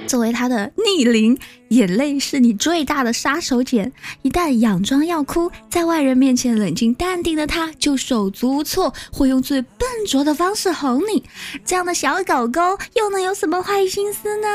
[0.06, 1.38] 作为他的逆鳞，
[1.68, 3.92] 眼泪是你最大的杀手锏。
[4.22, 11.22] 一旦佯装要哭，在外人面前冷静淡定的他，就手足无措，会用最笨拙的方式哄你。
[11.64, 12.60] 这样的小狗狗
[12.94, 14.48] 又能有什么坏心思呢？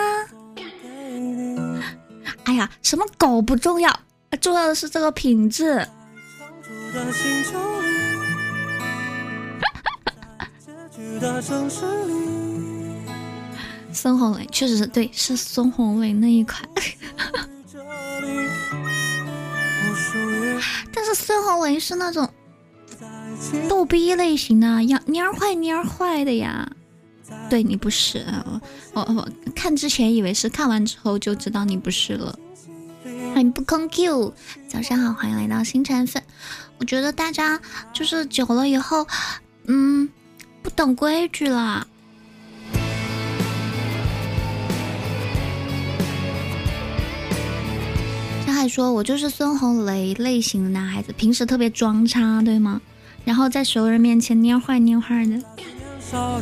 [2.46, 4.00] 哎呀，什么狗不重要。
[4.42, 5.88] 重要的是这个品质。
[13.92, 16.62] 孙红雷确实是对，是孙红雷那一款。
[20.94, 22.28] 但是孙红雷是那种
[23.68, 26.68] 逗逼类型的，蔫蔫坏蔫坏的呀。
[27.50, 28.26] 对你不是，
[28.94, 32.38] 我我看之前以为是，看完之后就知道你不是了。
[33.34, 34.34] 欢迎不空 Q，
[34.68, 36.24] 早上好，欢迎来到星辰粉。
[36.80, 37.60] 我觉得大家
[37.94, 39.06] 就是久了以后，
[39.66, 40.10] 嗯，
[40.64, 41.86] 不懂规矩了。
[48.46, 52.82] 他还说我就是孙红雷类型的男孩子，平时特别装叉，对吗？
[53.26, 55.40] 然后在熟人面前蔫坏蔫坏的，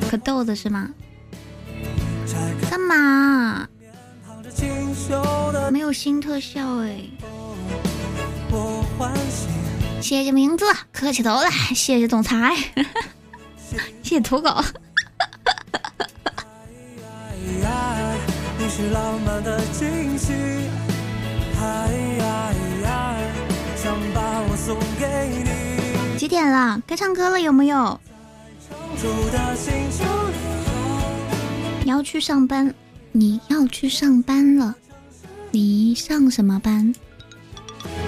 [0.09, 0.89] 可逗的是吗？
[2.69, 3.67] 干嘛？
[5.71, 6.97] 没有新特效哎！
[10.07, 11.51] 谢谢名字，磕起头了。
[11.51, 12.55] 谢谢总裁，
[14.01, 14.55] 谢谢土狗。
[26.17, 26.81] 几点了？
[26.87, 27.99] 该唱歌了有没有？
[31.83, 32.73] 你要去上班？
[33.11, 34.73] 你要去上班了？
[35.51, 36.95] 你上什么班？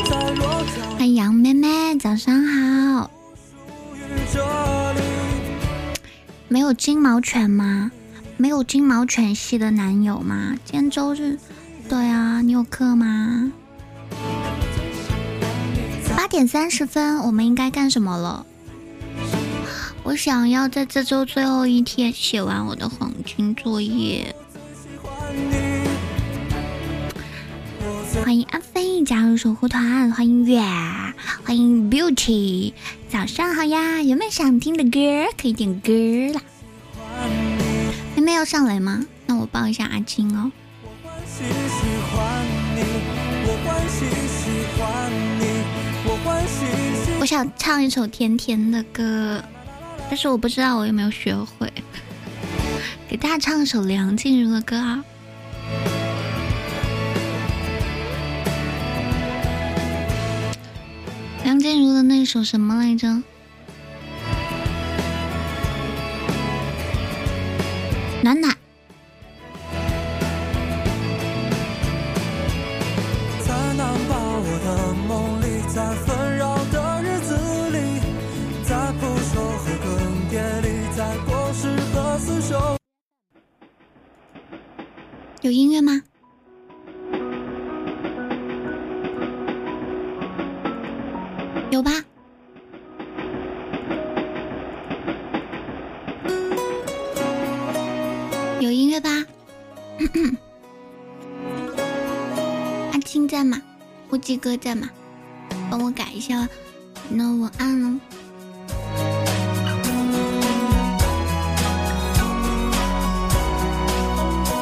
[0.10, 3.12] 欢迎杨妹妹，早上好。
[6.48, 7.92] 没有金毛犬吗？
[8.38, 10.56] 没有金毛犬系的男友吗？
[10.66, 11.38] 今天周日，
[11.88, 13.52] 对啊，你有课吗？
[16.18, 18.46] 八点三十分，我们应该干什么了？
[20.04, 24.36] 我想要在这周最后一天写完我的黄金作业。
[28.24, 30.62] 欢迎阿飞加入守护团，欢迎月，
[31.44, 32.74] 欢迎 Beauty，
[33.10, 34.02] 早上好呀！
[34.02, 35.32] 有没有想听的歌？
[35.42, 35.92] 可以点歌
[36.34, 36.42] 啦。
[38.16, 39.06] 妹妹要上来吗？
[39.26, 40.52] 那我抱一下阿金哦。
[47.20, 49.44] 我想唱一首甜甜的歌，
[50.10, 51.72] 但是我不知道我有没有学会。
[53.08, 55.04] 给大家唱一首梁静茹的歌啊。
[61.72, 63.22] 静茹的那首什么来着？
[68.24, 68.59] 暖暖。
[104.30, 104.88] 鸡哥在吗？
[105.72, 106.48] 帮我改一下，
[107.10, 108.00] 那我按了。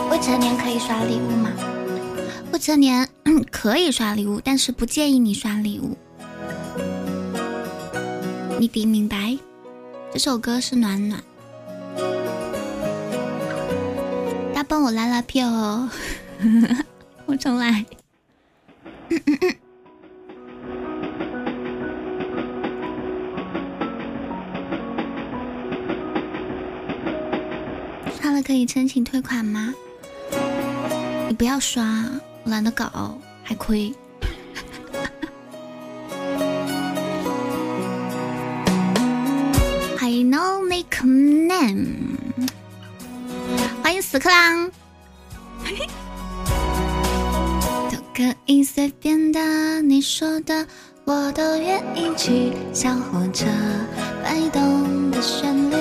[0.09, 1.51] 未成年可以刷礼物吗？
[2.53, 3.05] 未成年
[3.51, 5.97] 可以刷礼物，但是不建议你刷礼物。
[8.57, 9.37] 你得明白，
[10.13, 11.21] 这首歌是暖暖。
[14.55, 15.89] 他帮我拉拉票哦，
[17.27, 17.85] 我重来。
[28.47, 29.73] 可以申请退款吗？
[31.27, 32.05] 你不要刷，
[32.45, 33.93] 懒得搞，还亏。
[39.99, 42.15] I know make name，
[43.83, 44.71] 欢迎死克郎。
[47.91, 50.65] 都可以随便的，你说的
[51.03, 52.53] 我都愿意去。
[52.73, 53.45] 小火车
[54.23, 55.75] 摆动的旋律，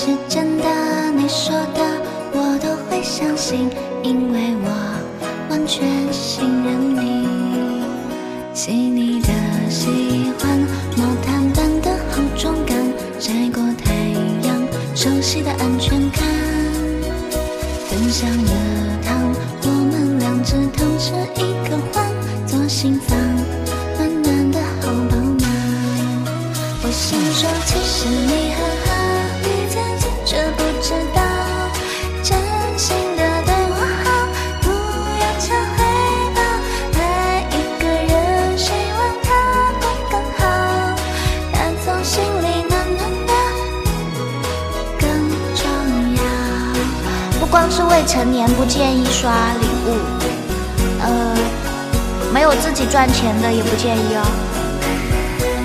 [0.00, 0.64] 是真的，
[1.16, 1.82] 你说的
[2.32, 3.68] 我都会相信，
[4.04, 4.54] 因为
[53.40, 54.22] 的也不介意哦。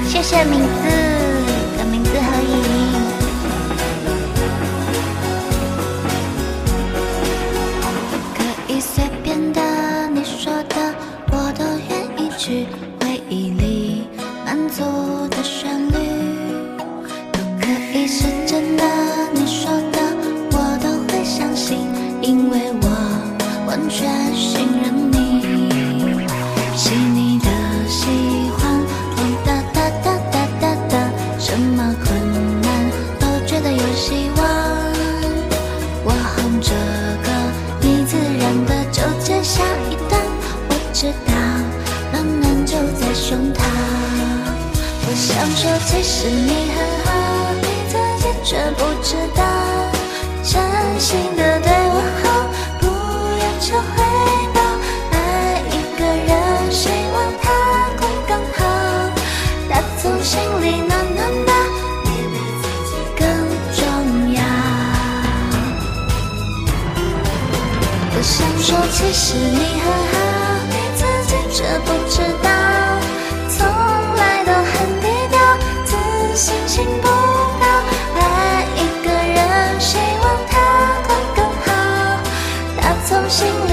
[0.07, 0.67] 谢谢名字，
[1.77, 2.53] 跟名字合影。
[8.35, 9.61] 可以随便的，
[10.13, 10.93] 你说的
[11.31, 12.67] 我都愿意去。
[12.99, 14.07] 回忆里
[14.45, 14.83] 满足
[15.29, 15.93] 的旋律，
[17.31, 18.83] 都可以是真的，
[19.33, 19.99] 你说的
[20.51, 21.79] 我都会相信，
[22.21, 22.87] 因为我
[23.67, 24.67] 完全信
[36.63, 37.29] 这个，
[37.81, 40.19] 你自然的就接下一段。
[40.69, 41.31] 我知道，
[42.13, 43.59] 暖暖就在胸膛。
[45.05, 47.07] 我想说，其实你很好，
[47.61, 49.43] 你自己却不知道，
[50.41, 50.53] 真
[50.97, 52.25] 心的对我好，
[52.79, 53.95] 不要求回
[69.05, 70.15] 其实你很好，
[70.69, 72.49] 你自己却不知道，
[73.49, 73.67] 从
[74.15, 75.37] 来都很低调，
[75.83, 75.91] 自
[76.33, 77.65] 信心不高。
[78.15, 80.53] 爱一个人，希望他
[81.03, 81.67] 会更好，
[82.81, 83.72] 打从心里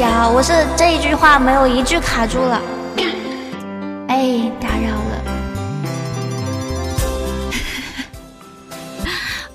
[0.00, 0.28] 呀。
[0.28, 2.60] 我是这一句话没有一句卡住了，
[4.08, 5.24] 哎，打扰了。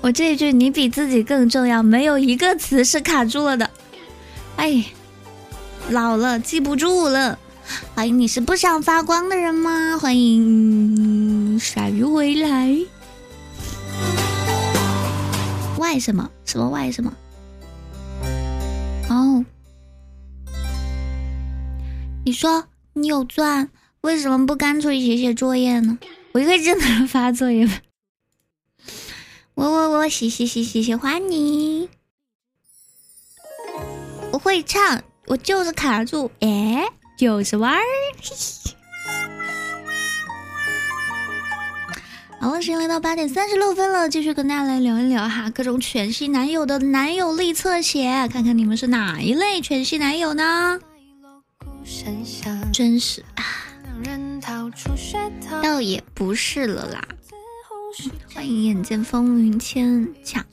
[0.00, 3.70] 我这一句“你比自己更重要”没有一个词是卡住了的，
[4.56, 4.84] 哎，
[5.88, 7.38] 老了记不住了。
[7.94, 9.98] 欢迎你是不想发光的人吗？
[9.98, 12.76] 欢迎鲨鱼回来。
[15.78, 16.28] 为什么？
[16.44, 17.10] 什么为什么？
[22.26, 22.64] 你说
[22.94, 23.68] 你有钻，
[24.00, 25.98] 为什么不干脆写写作业呢？
[26.32, 27.68] 我一个劲的发作业。
[29.52, 31.90] 我我我喜喜喜喜喜欢你。
[34.32, 37.82] 我会唱，我就是卡住，哎，就是玩儿。
[42.40, 50.80] 好了，时间来到八点三十六分了，继续跟大家来聊一聊哈，各种犬系男友的男友力侧写，看看你们是哪一类犬系男友呢？
[52.72, 53.44] 真是啊，
[55.62, 57.06] 倒也不是了啦。
[58.34, 60.44] 欢迎眼见风云千强，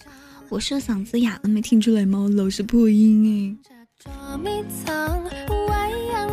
[0.50, 2.28] 我是嗓子哑了，没听出来吗？
[2.36, 4.06] 老是破音哎。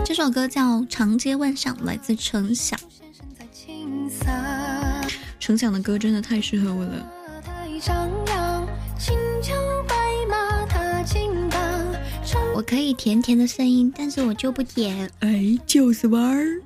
[0.04, 2.78] 这首歌叫《长街万象》，来自程响。
[5.38, 7.10] 程响的歌真的太适合我了。
[12.58, 15.08] 我可以甜甜的声音，但是我就不甜。
[15.20, 16.60] 哎，就是玩儿。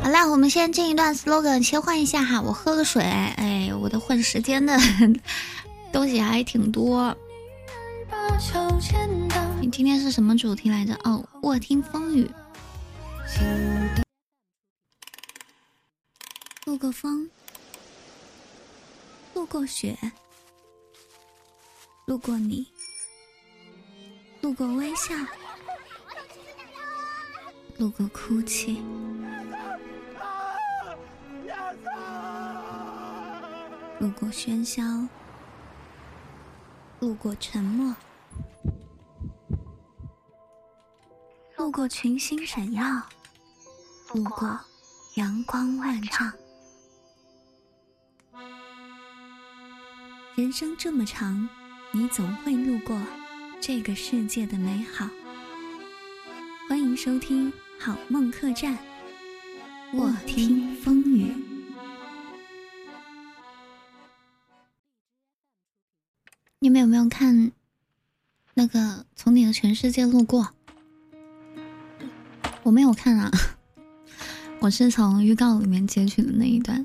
[0.00, 2.40] 好啦，我们先进一段 slogan，切换一下哈。
[2.40, 4.78] 我喝个水，哎，我的混时间的
[5.90, 7.16] 东西还挺多。
[9.60, 10.94] 你今天是什么主题来着？
[11.04, 12.30] 哦，卧听风雨。
[16.64, 17.28] 路过风，
[19.34, 19.98] 路过雪，
[22.06, 22.68] 路过你，
[24.40, 25.14] 路过微笑。
[27.78, 28.82] 路过哭泣，
[33.98, 34.82] 路过喧嚣，
[37.00, 37.94] 路过沉默，
[41.78, 42.82] 过群星闪耀，
[44.12, 44.58] 路过
[45.14, 46.32] 阳光万丈。
[50.34, 51.48] 人生这么长，
[51.92, 53.00] 你总会路过
[53.60, 55.08] 这个世界的美好。
[56.68, 57.52] 欢迎收听。
[57.78, 58.76] 好梦客栈，
[59.92, 61.32] 卧听风雨。
[66.58, 67.52] 你们有没有看
[68.54, 68.80] 那个
[69.14, 70.42] 《从你的全世界路过》？
[72.68, 73.30] 我没有看啊，
[74.60, 76.84] 我是从预告里面截取的那一段。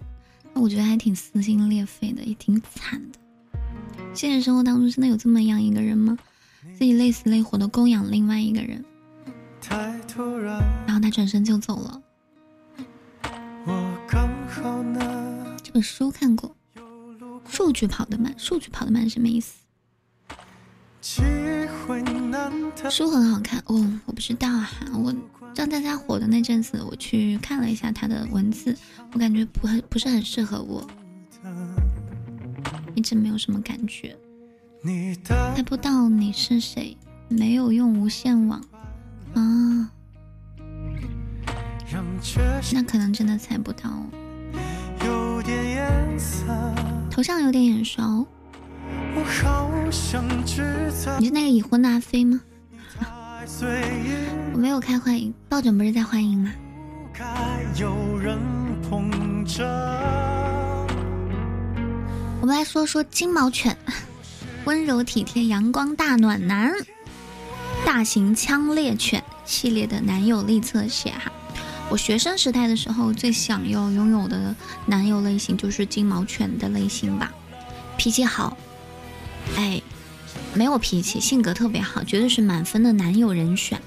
[0.54, 3.20] 那我觉得还挺撕心裂肺的，也挺惨的。
[4.14, 6.18] 现实生活当中真的有这么样一个人吗？
[6.80, 8.86] 自己累死累活的供养另外一个人。
[10.88, 12.02] 然后他转身就走了。
[15.62, 16.56] 这本书看过，
[17.46, 19.56] 数据跑得慢，数据跑得慢什么意思？
[22.90, 25.14] 书很好看哦，我不知道哈，我
[25.56, 28.76] 让大家火的那阵子，我去看了一下他的文字，
[29.14, 30.86] 我感觉不很不是很适合我，
[32.96, 34.16] 一直没有什么感觉。
[35.24, 36.98] 猜不到你是谁，
[37.30, 38.62] 没有用无线网。
[39.34, 39.90] 啊，
[42.74, 43.90] 那可能真的猜不到。
[47.10, 48.28] 头像有点眼熟，
[51.20, 52.42] 你是那个已婚的阿飞吗？
[54.54, 56.52] 我没有开欢迎，抱枕不是在欢迎吗？
[62.42, 63.78] 我们来说说金毛犬，
[64.66, 66.74] 温柔体贴，阳光大暖男。
[67.86, 71.32] 大型枪猎犬系列的男友力侧写哈，
[71.90, 74.56] 我学生时代的时候最想要拥有的
[74.86, 77.32] 男友类型就是金毛犬的类型吧，
[77.98, 78.58] 脾气好，
[79.56, 79.82] 哎，
[80.54, 83.82] 没有脾气，性格特别好，绝对是满分的男友人选，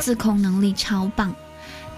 [0.00, 1.34] 自控能力超棒，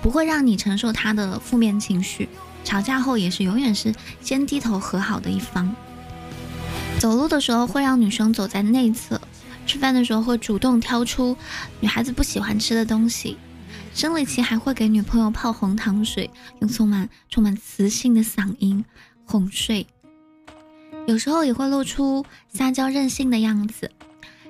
[0.02, 2.28] 不会让你承受他的负面情绪，
[2.64, 5.74] 吵架后也是永远是先低头和好的一方，
[6.98, 9.20] 走路的时候会让女生走在内侧。
[9.66, 11.36] 吃饭的时候会主动挑出
[11.80, 13.36] 女孩子不喜欢吃的东西，
[13.94, 16.30] 生理期还会给女朋友泡红糖水，
[16.60, 18.82] 用充满充满磁性的嗓音
[19.26, 19.86] 哄睡。
[21.08, 23.90] 有时候也会露出撒娇任性的样子，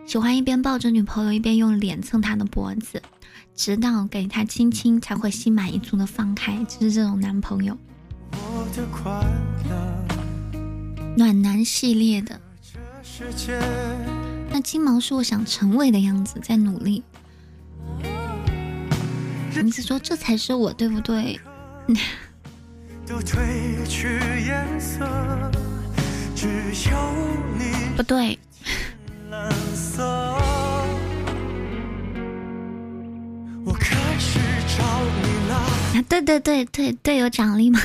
[0.04, 3.00] 喜欢一边抱着女朋友一边用脸蹭她的脖子，
[3.54, 6.56] 直到给她亲亲才会心满意足的放开。
[6.64, 7.78] 就是这种男朋友，
[11.16, 12.40] 暖男系列的。
[14.50, 17.04] 那金毛是我想成为的样子，在努力。
[19.62, 21.38] 你是说这才是我，对不对？
[23.06, 24.08] 都褪去
[24.44, 25.06] 颜色
[27.96, 28.38] 不对。
[29.30, 29.48] 啊，
[36.08, 37.80] 对对对对对，有奖励吗？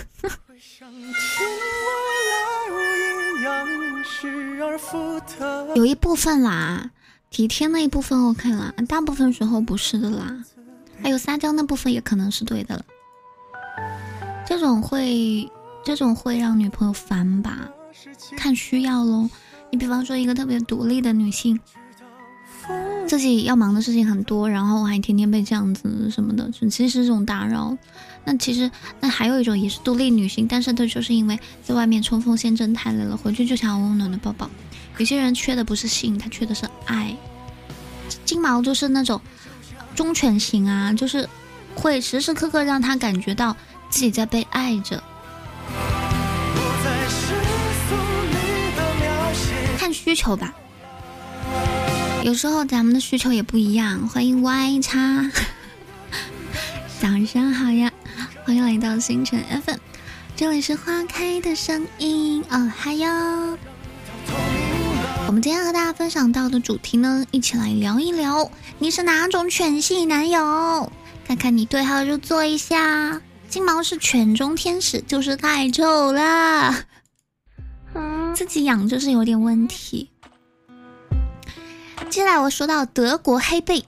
[5.76, 6.92] 有一部分啦，
[7.30, 10.44] 体贴那一部分 OK 啦，大部分时候不是的啦。
[11.02, 12.86] 还有撒娇那部分也可能是对的了。
[14.46, 15.50] 这种会，
[15.84, 17.70] 这种会让女朋友烦吧？
[18.36, 19.30] 看需要喽。
[19.72, 21.60] 你比方说一个特别独立的女性，
[23.08, 27.76] 自己要忙的事情很多，然后还天天被这样子什么的，其实是这种打扰。
[28.26, 28.70] 那其实，
[29.00, 34.50] 那还有一种也是独立女性，但是她就是因为在外面冲锋陷阵太累了，回去就想温暖的抱抱。
[34.98, 37.16] 有些人缺的不是性，他缺的是爱。
[38.24, 39.20] 金毛就是那种
[39.96, 41.28] 忠犬型啊，就是
[41.76, 43.58] 会时时刻刻让他感觉到
[43.90, 45.04] 自己在被爱着。
[50.14, 50.54] 需求吧，
[52.22, 54.08] 有时候咱们的需求也不一样。
[54.08, 55.32] 欢迎 Y 叉，
[57.02, 57.92] 早上好呀。
[58.46, 59.78] 欢迎来到星辰 FM，
[60.36, 63.58] 这里是花开的声音哦，嗨哟！
[65.26, 70.92] 我们今天和大家分享到的主题呢，一起来聊一聊，你是哪种犬系男友？
[71.28, 73.20] 看看你对号入座一下。
[73.50, 76.86] 金毛是犬中天使，就是太丑了，
[78.34, 80.10] 自己养就是有点问题。
[82.10, 83.86] 接下来我说到德国黑背。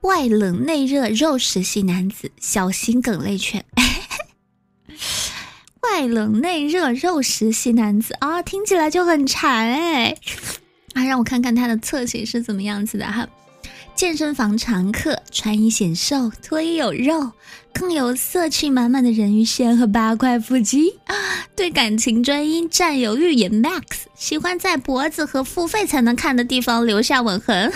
[0.00, 3.64] 外冷内热肉食系男子，小心梗类犬。
[5.80, 10.14] 外冷内热肉食系男子啊，听起来就很馋哎！
[10.92, 13.26] 啊，让我看看他的侧写是怎么样子的哈。
[13.94, 17.30] 健身房常客，穿衣显瘦，脱衣有肉，
[17.72, 20.98] 更有色气满满的人鱼线和八块腹肌。
[21.54, 23.82] 对感情专一，占有欲也 max，
[24.16, 27.72] 喜欢在脖子和付费才能看的地方留下吻痕。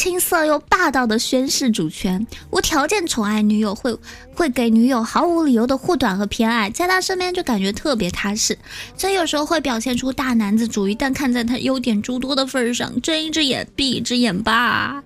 [0.00, 3.94] 青涩又霸道的宣誓主权，无条件宠爱女友，会
[4.34, 8.56] 会给女友毫无理由的护短和偏爱，在他身边就感觉特别踏实，
[8.96, 15.04] 所以有时候会表现出大男子主义，但看在他优点诸多的份上，睁一只眼闭一只眼吧。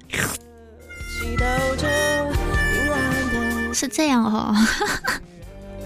[3.73, 4.55] 是这样哦。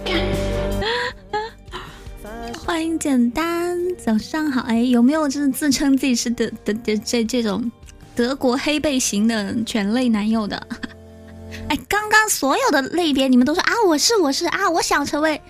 [2.63, 7.73] 欢迎简单，早上好，哎，有没有就是自称自己是的的的这这种？
[8.19, 10.67] 德国黑背型的犬类男友的，
[11.71, 15.41] 哎，刚刚所有的类别你们都说啊，我是我是啊，我想成为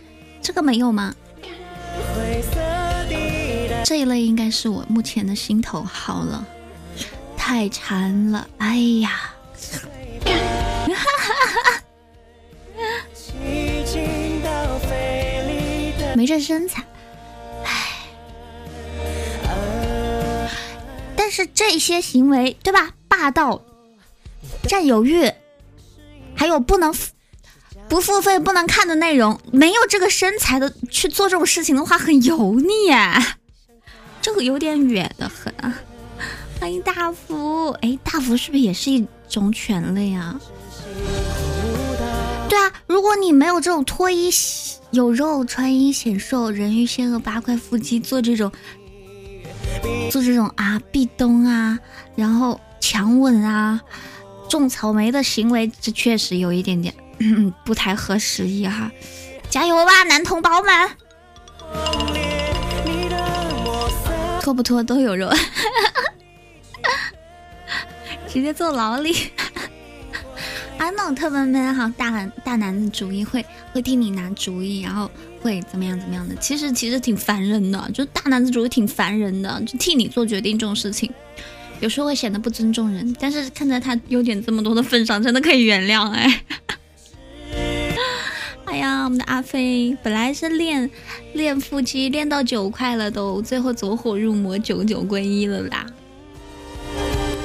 [0.43, 1.15] 这个没有吗？
[3.87, 6.47] 这一类应该是我目前的心头好了，
[7.39, 9.33] 太馋了，哎呀，
[10.27, 10.95] 哈哈
[11.25, 11.83] 哈哈
[16.15, 16.85] 没这身材。
[21.39, 22.91] 是这些行为，对吧？
[23.07, 23.63] 霸道、
[24.65, 25.31] 占有欲，
[26.35, 26.93] 还有不能
[27.89, 32.67] 不付费不能看的内容，没有这个身材的去做这种事情的话，很油腻，
[34.21, 35.55] 这个有点远的很。
[36.59, 40.41] 欢迎大福，哎，大福是不是也是一种犬类啊？
[42.49, 44.29] 对啊，如果你没有这种脱衣
[44.91, 48.51] 有肉、穿衣显瘦、人鱼线和八块腹肌做这种。
[50.11, 51.79] 做这种啊壁咚啊，
[52.17, 53.81] 然后强吻啊，
[54.49, 56.95] 种草莓的行为，这确实有一点点
[57.65, 58.91] 不太合时宜哈。
[59.51, 60.91] 加油吧，男同胞们！
[64.41, 65.31] 脱不脱都有肉，
[68.29, 69.31] 直接坐牢里。
[70.79, 75.11] 啊，那种特别 man 哈，大男大男子主义会会替你拿主意，然后
[75.43, 76.35] 会怎么样怎么样的？
[76.37, 81.11] 其实其实挺烦人的，就大男子主义挺烦人的，就替你做决定这种事情，
[81.81, 83.17] 有时候会显得不尊重人。
[83.19, 86.45] 但是看在他优点这么多的份上，真的可以原谅哎。
[88.67, 90.91] 哎呀，我们的阿飞本来是练
[91.33, 95.87] 练腹肌练到九块了都，最后走火入魔，九九归一了啦。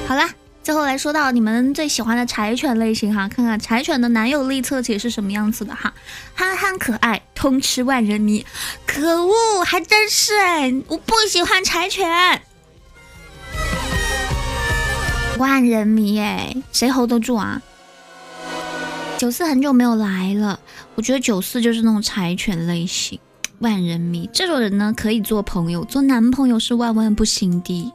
[0.06, 0.28] 好啦。
[0.62, 5.92] 最后来说到你们最喜欢的柴犬类型哈，看看柴犬的男友力侧写是什么样子的哈，
[6.34, 8.42] 憨憨可爱，通吃万人迷，
[8.86, 12.08] 可恶，还真是哎，我不喜欢柴犬，
[15.36, 17.60] 万人迷哎，谁 hold 得住啊？
[19.18, 20.58] 九四很久没有来了，
[20.94, 23.20] 我觉得九四就是那种柴犬类型，
[23.58, 27.92] 万人迷这种人呢，可以做朋友，做男朋友是万万不行的。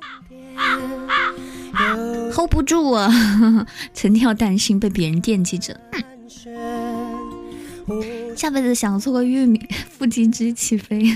[2.32, 3.12] hold 不住啊，
[3.96, 5.76] 成天要担心被别人惦记着。
[8.40, 9.60] 下辈子想做个玉米，
[9.92, 11.04] 腹肌直起飞。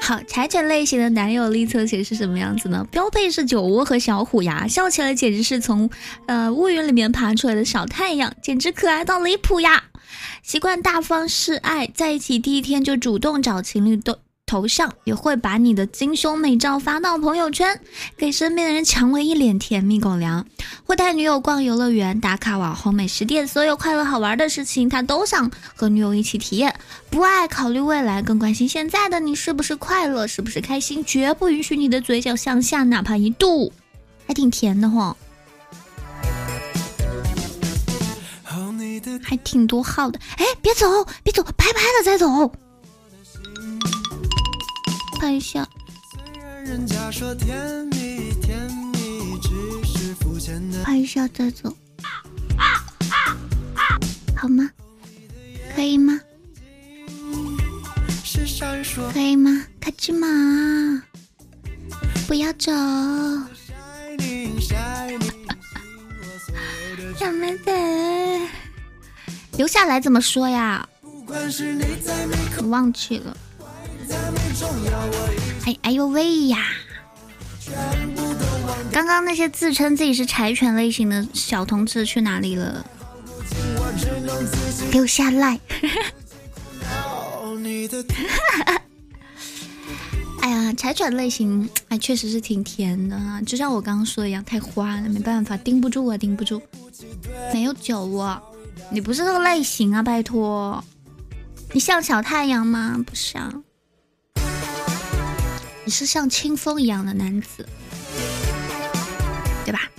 [0.00, 2.86] 好，柴犬类型的男友力侧写是什么样子呢？
[2.92, 5.90] 标配是酒窝和小虎牙，笑起来简直是从
[6.26, 9.82] 呃乌云里面爬出来的小太阳，简直可爱到离谱呀！
[10.44, 14.16] 习惯大方示爱，在一起第一天就主动找情侣都。
[14.48, 17.78] 头像也会把你的金胸美照发到朋友圈，
[18.16, 20.44] 给身边的人强喂一脸甜蜜狗粮。
[20.84, 26.74] 会带女友逛游乐园、打卡网红美食店，所有快乐好玩的事情他都想和女友一起体验。
[27.10, 33.70] 不爱考虑未来，更关心现在的你是不是快乐，是不是开心，绝不允许你的嘴角向下，哪怕一度，
[34.26, 35.14] 还挺甜的慌，
[39.22, 40.18] 还挺多号的。
[40.38, 40.86] 哎，别走，
[41.22, 42.50] 别走，拍拍了再走。
[45.18, 45.68] 拍一下。
[50.84, 51.76] 拍一下再走，
[54.36, 54.70] 好吗？
[55.74, 56.20] 可以吗？
[59.12, 59.64] 可以吗？
[59.80, 60.26] 卡芝麻，
[62.26, 62.70] 不要走。
[67.16, 67.70] 小妹子，
[69.56, 70.88] 留下来怎么说呀？
[71.26, 73.36] 我忘记了。
[75.66, 76.58] 哎哎呦喂呀！
[78.90, 82.84] 刚刚那些自称自己是柴犬类型的小同志去哪里了？
[84.90, 85.60] 给我下来！
[90.40, 96.60] 哎呀，柴犬类型哎，确实是挺甜的啊，就像我刚刚说的一样，太花了，没办法，盯不住啊，盯不住。
[97.52, 98.42] 没有酒啊，
[98.90, 100.82] 你不是这个类型啊，拜托，
[101.72, 102.96] 你像小太阳吗？
[103.06, 103.62] 不像。
[105.88, 107.66] 你是像清风一样的男子，
[109.64, 109.90] 对吧？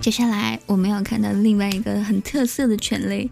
[0.00, 3.30] 接下来我们要看到另外一个很特色的犬类，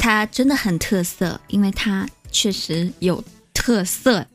[0.00, 3.22] 它真的很特色，因为它确实有
[3.54, 4.26] 特色。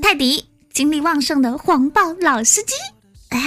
[0.00, 2.72] 泰迪，精力旺盛的黄暴老司机
[3.28, 3.38] 啊！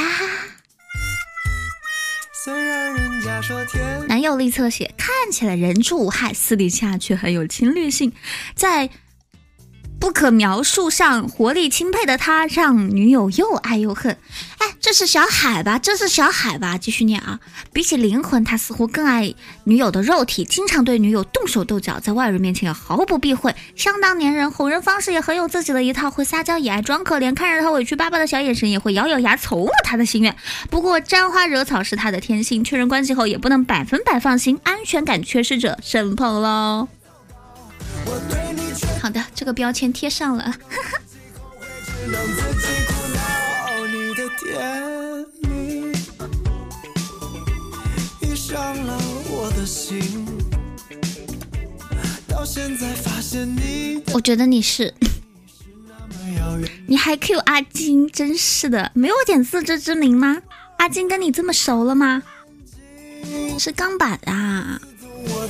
[4.07, 8.13] 男友力侧写，看起来人畜无害，私底下却很有侵略性，
[8.53, 8.91] 在。
[10.05, 14.15] 不可描述上活力钦佩的他，让女友又爱又恨。
[14.59, 15.79] 哎，这是小海吧？
[15.79, 16.77] 这是小海吧？
[16.77, 17.39] 继续念啊！
[17.73, 19.33] 比起灵魂，他似乎更爱
[19.63, 30.35] 女友的肉体，经常对女友动手动脚，在外人面前也毫不避讳，相当粘人，哄人方式也很有自己的一套，会撒娇也爱装可怜，看着他委屈巴巴的小眼神，也会咬咬牙从了他的心愿。
[30.69, 36.87] 不过沾花惹草是他的天性，确认关系后也不能百分百放心，安全感缺失者慎碰喽。
[39.01, 40.53] 好的，这个标签贴上了。
[54.13, 54.93] 我觉得你是，
[56.87, 60.41] 你还 Q 阿金，真是的，没有点自知之明吗？
[60.77, 62.23] 阿金跟你这么熟了吗？
[63.59, 64.79] 是钢板啊？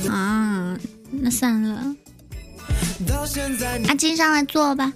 [0.08, 0.78] 啊，
[1.10, 1.94] 那算了。
[3.88, 4.92] 阿金上来坐吧。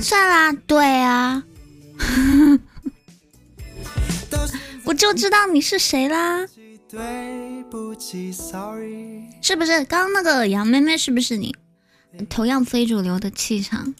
[0.00, 1.42] 算啦，对啊，
[4.84, 6.46] 我就知道你是谁啦。
[9.42, 10.96] 是不是刚刚那个杨妹妹？
[10.96, 11.54] 是不是你？
[12.28, 13.94] 同样非主流的气场。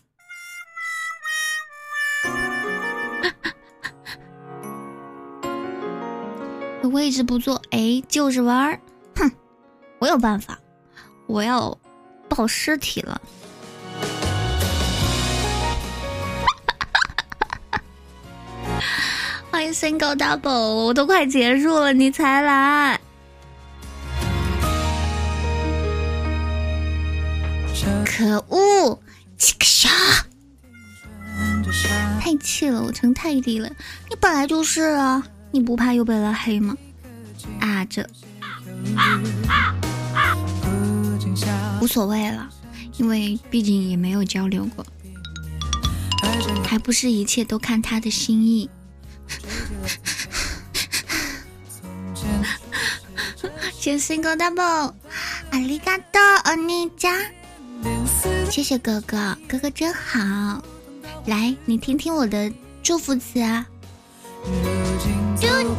[6.89, 8.81] 位置不坐，哎，就是玩儿，
[9.17, 9.31] 哼，
[9.99, 10.59] 我有办法，
[11.27, 11.77] 我要
[12.29, 13.21] 抱尸体了。
[19.51, 23.01] 欢迎 single double，我都快结束了，你才来，
[28.05, 29.01] 可恶，
[29.39, 29.89] 气个啥？
[32.21, 33.69] 太气了，我成泰迪了，
[34.11, 35.23] 你本来就是啊，
[35.57, 36.77] 你不怕又被拉黑吗？
[37.61, 38.07] 啊，这
[41.81, 42.47] 无所谓了，
[42.99, 44.85] 因为毕竟也没有交流过，
[46.67, 48.69] 还不是一切都看他的心意。
[53.79, 54.93] 谢谢 single double，
[55.53, 57.19] 阿里嘎多，欧尼酱，
[58.51, 60.63] 谢谢哥哥，哥哥真好。
[61.25, 62.53] 来，你听听我的
[62.83, 63.67] 祝福词啊。
[65.39, 65.77] 祝你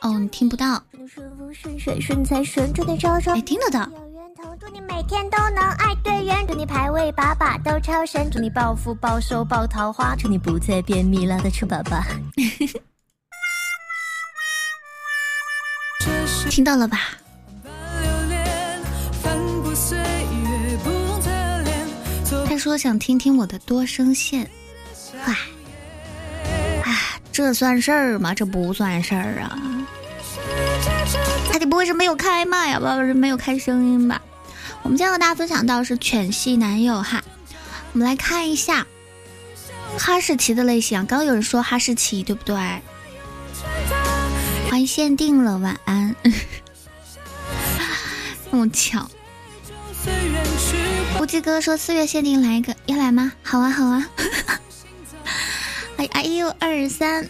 [0.00, 0.82] 哦，你听不到。
[0.90, 3.34] 祝你顺风顺水顺财神，祝你超神！
[3.34, 3.80] 哎，听得到。
[3.80, 6.46] 有源头，祝你每天都能爱对人。
[6.46, 12.02] 祝你排位把把都超神，祝你暴富暴瘦暴桃花，祝你不再便秘拉的臭粑粑。
[16.48, 16.98] 听到了吧？
[22.48, 24.48] 他说想听听我的多声线，
[25.24, 25.36] 哎。
[27.36, 28.32] 这算事儿吗？
[28.32, 29.58] 这不算事儿啊！
[31.52, 32.80] 他你不会是没有开麦呀？
[32.80, 34.22] 不是没有开声音吧？
[34.82, 37.22] 我们今天和大家分享到是犬系男友哈，
[37.92, 38.86] 我们来看一下
[39.98, 41.04] 哈士奇的类型。
[41.04, 42.56] 刚刚有人说哈士奇，对不对？
[44.70, 46.16] 欢迎限定了，晚安。
[48.50, 49.10] 那么巧。
[51.20, 53.30] 无忌哥说四月限定来一个，要来吗？
[53.42, 54.08] 好啊，好啊。
[55.96, 57.28] 哎哎呦，二三。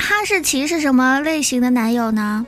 [0.00, 2.46] 哈士奇是什么类型的男友呢？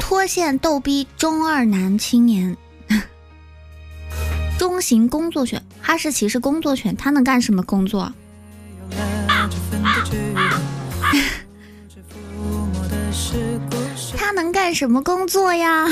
[0.00, 2.56] 脱线逗逼中二男青年，
[4.58, 5.62] 中型工作犬。
[5.80, 8.12] 哈士奇是工作犬，它能干什么工作？
[14.16, 15.86] 他能干什么工作呀？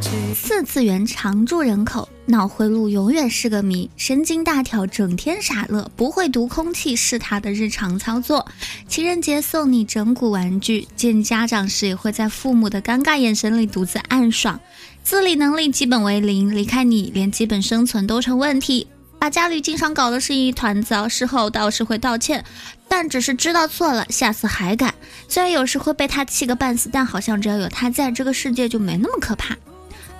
[0.00, 8.46] 四次元常住人口，脑回路永远是个谜，神经大条，整天傻乐，不会读空气是他的日常操作。
[8.86, 14.58] 情人节送你整蛊玩具，见家长时也会在父母的尴尬眼神里独自暗爽。
[15.02, 18.86] 自理能力基本为零，离开你连基本生存都成问题。
[19.18, 22.44] 把家里经常搞得是一团糟，事后倒是会道歉，
[22.86, 24.94] 但只是知道错了，下次还敢。
[25.26, 29.56] 虽然有时会被他气个半死，但好像只要有他在，这个世界就没那么可怕。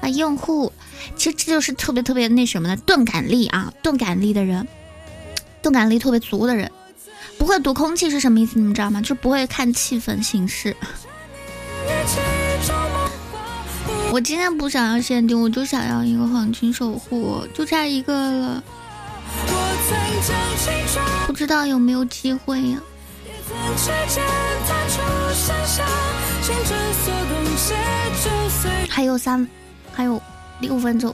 [0.00, 0.72] 啊，用户，
[1.16, 4.66] 其实这就是特别特别那什么的钝感力啊，钝感力的人，
[5.62, 6.70] 钝感力特别足的人，
[7.36, 8.58] 不会读空气是什么意思？
[8.58, 9.00] 你们知道吗？
[9.00, 10.76] 就不会看气氛形式。
[14.10, 18.62] 我今天不想要限定，我就想要一个黄金守护，就差一个了。
[21.26, 22.80] 不知道有没有机会呀？
[28.88, 29.46] 还有三，
[29.98, 30.22] 还有
[30.60, 31.12] 六分钟。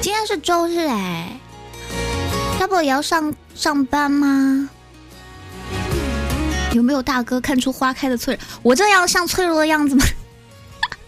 [0.00, 1.38] 今天是周日哎，
[2.58, 4.68] 大不也要上上班吗？
[6.72, 8.42] 有没有大哥看出花开的脆弱？
[8.60, 10.04] 我这样像脆弱的样子吗？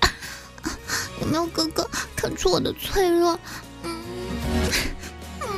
[1.20, 3.36] 有没有哥哥看出我的脆弱？
[3.82, 3.90] 嗯，
[5.40, 5.48] 好，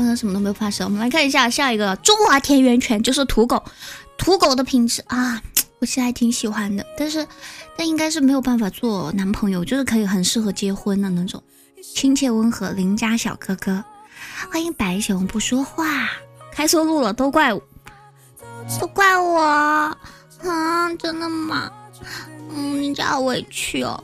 [0.00, 0.86] 刚刚什么都没有发生。
[0.86, 3.62] 我们来看一下下一个中华田园犬，就是土狗。
[4.16, 5.42] 土狗的品质啊，
[5.78, 7.26] 我其实还挺喜欢的，但是
[7.76, 11.42] 但应该是没有办法做男朋友，就是可以很适合结婚的那种，
[11.94, 13.84] 亲切温和邻家小哥哥。
[14.50, 16.08] 欢迎白熊不说话，
[16.50, 17.62] 开错路了，都怪我，
[18.80, 19.94] 都怪我啊！
[20.98, 21.70] 真的吗？
[22.54, 24.02] 嗯，你好委屈哦，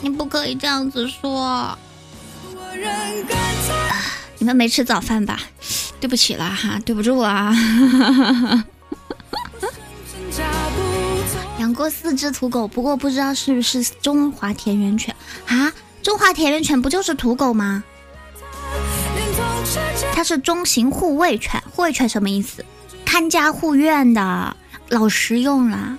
[0.00, 1.76] 你不可以这样子说。
[4.44, 5.40] 你们没吃早饭吧？
[6.00, 7.56] 对不起了哈，对不住啊。
[11.58, 15.16] 养过四只土狗，不过不知道是不是中华田园犬
[15.46, 15.72] 啊？
[16.02, 17.82] 中华田园犬不就是土狗吗？
[20.12, 22.62] 它是中型护卫犬，护卫犬什么意思？
[23.06, 24.54] 看家护院的，
[24.90, 25.98] 老实用了。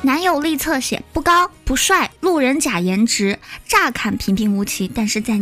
[0.00, 5.38] 男友力侧写不高不帅，路人甲颜值，乍看平平无奇，但是在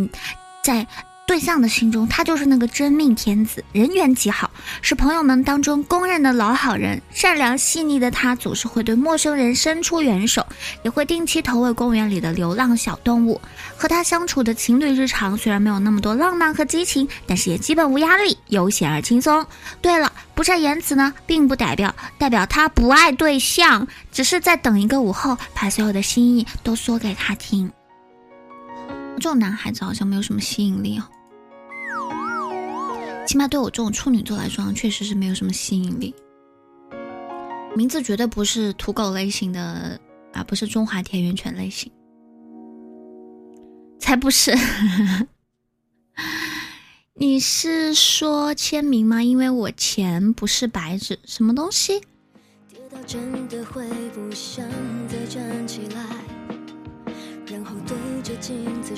[0.64, 0.88] 在。
[1.24, 4.50] 对象的心中，他就是那个真命天子，人缘极好，
[4.82, 7.00] 是朋友们当中公认的老好人。
[7.10, 10.44] 善良细腻的他，总是会对陌生人伸出援手，
[10.82, 13.40] 也会定期投喂公园里的流浪小动物。
[13.78, 19.46] 和他相处的情侣日常，虽然没有那么多浪漫和激情，但是也基本无压力，悠闲而轻松。
[19.80, 27.72] 对了，不善言辞呢，并不代表代表他不爱对象，只是在等一个午后，把所有的心意都说给他听。
[29.16, 31.04] 这种男孩子好像没有什么吸引力哦。
[33.26, 36.14] 起码对我这种处女座来说，确实是没有什么吸引力。
[37.76, 39.98] 名字绝对不是土狗类型的，
[40.34, 41.90] 而不是中华田园犬类型，
[43.98, 44.52] 才不是。
[47.14, 49.22] 你是说签名吗？
[49.22, 52.00] 因为我钱不是白纸，什么东西？
[52.68, 54.66] 跌到真的会不想
[55.08, 56.04] 再站起来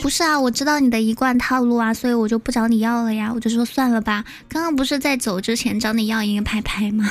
[0.09, 4.25] 是啊，我知道你的一贯套路啊，所以我就不找你要了呀，我就说算了吧。
[4.49, 7.11] 刚刚不是在走之前找你要一个拍拍吗？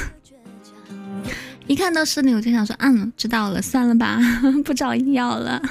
[1.67, 4.19] 一看到是你，我就想说，嗯，知道了，算了吧，
[4.65, 5.61] 不找你要了。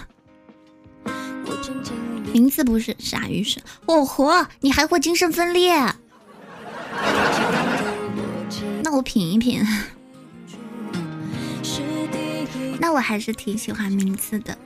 [2.32, 5.74] 名字不是傻鱼是，哦豁，你还会精神分裂？
[8.82, 9.62] 那我品一品。
[12.78, 14.56] 那我还是挺喜欢名字的。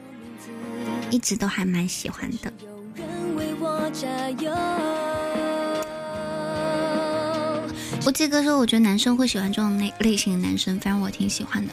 [1.11, 2.53] 一直都还蛮喜欢的。
[8.05, 11.73] 我记哥说，我觉得男生会喜欢这种类类型的男生，反正我挺喜欢的。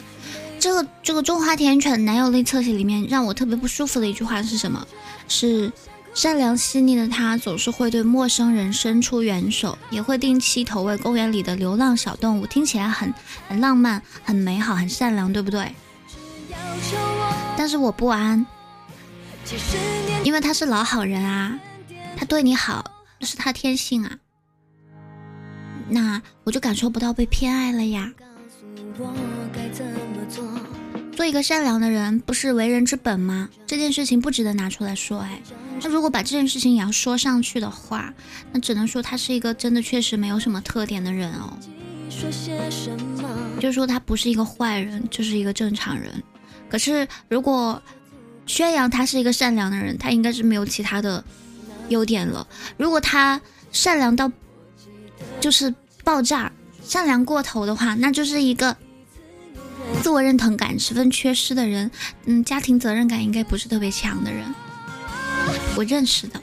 [0.58, 4.86] 这个这个《中华田园犬男友力测写》里面让我特别不舒服的一句话是什么？
[5.28, 5.70] 是
[6.14, 13.12] 善良细腻的他总是会对陌生人伸出援手，也会定期投喂公园里的流浪小动物，听起来很
[13.48, 15.72] 很浪漫、很美好、很善良，对不对？
[17.56, 18.44] 但是我不安，
[20.22, 21.58] 因为他是老好人啊，
[22.16, 22.84] 他对你好，
[23.20, 24.18] 那是他天性啊，
[25.88, 28.12] 那我就感受不到被偏爱了呀。
[31.12, 33.48] 做一个善良的人，不是为人之本吗？
[33.66, 35.20] 这件事情不值得拿出来说。
[35.20, 35.40] 哎，
[35.82, 38.12] 那如果把这件事情也要说上去的话，
[38.52, 41.56] 那只能说他是一个真的确实没有什么特点的人哦。
[43.60, 46.22] 就是说他不是一个坏人，就是一个正常人。
[46.68, 47.80] 可是如果
[48.46, 51.24] 宣扬他是一个善良的人，他应该是没有其他的
[51.88, 52.46] 优点了。
[52.76, 53.40] 如果他
[53.72, 54.30] 善良到
[55.40, 56.50] 就是爆炸，
[56.84, 58.76] 善良过头的话，那就是一个。
[60.02, 61.90] 自我认同感十分缺失的人，
[62.24, 64.42] 嗯，家庭责任感应该不是特别强的人。
[65.76, 66.40] 我认识的，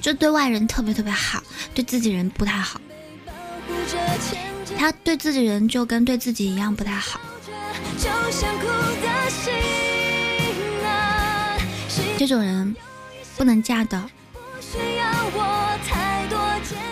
[0.00, 1.42] 就对外人特别特别好，
[1.74, 2.78] 对自己人不太好。
[4.76, 7.18] 他对自己人就跟对自己一样不太好。
[12.26, 12.76] 这种人
[13.36, 14.00] 不能嫁的。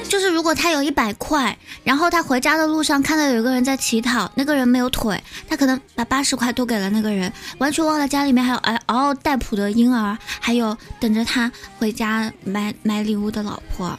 [0.08, 13.96] 就是如果他有一百块，然后他回家的路上看到有一个人在乞讨，那个人没有腿，他可能把八十块都给了那个人，完全忘了家里面还有嗷嗷待哺的婴儿，还有等着他回家买买礼物的老婆，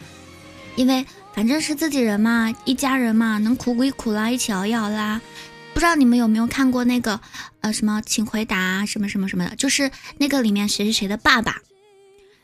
[0.75, 5.21] 因为反正是自己人嘛，一家人嘛，能苦归苦啦，一起熬一熬啦。
[5.73, 7.19] 不知道你们有没有看过那个
[7.61, 11.57] 呃什么，请回答什么什么什么的，就是那个里面谁是谁的爸爸，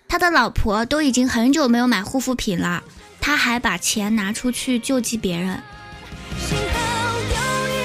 [0.07, 2.83] 他的老婆都已经很久没有买护肤品了。
[3.19, 5.61] 他还把钱拿出去救济别人，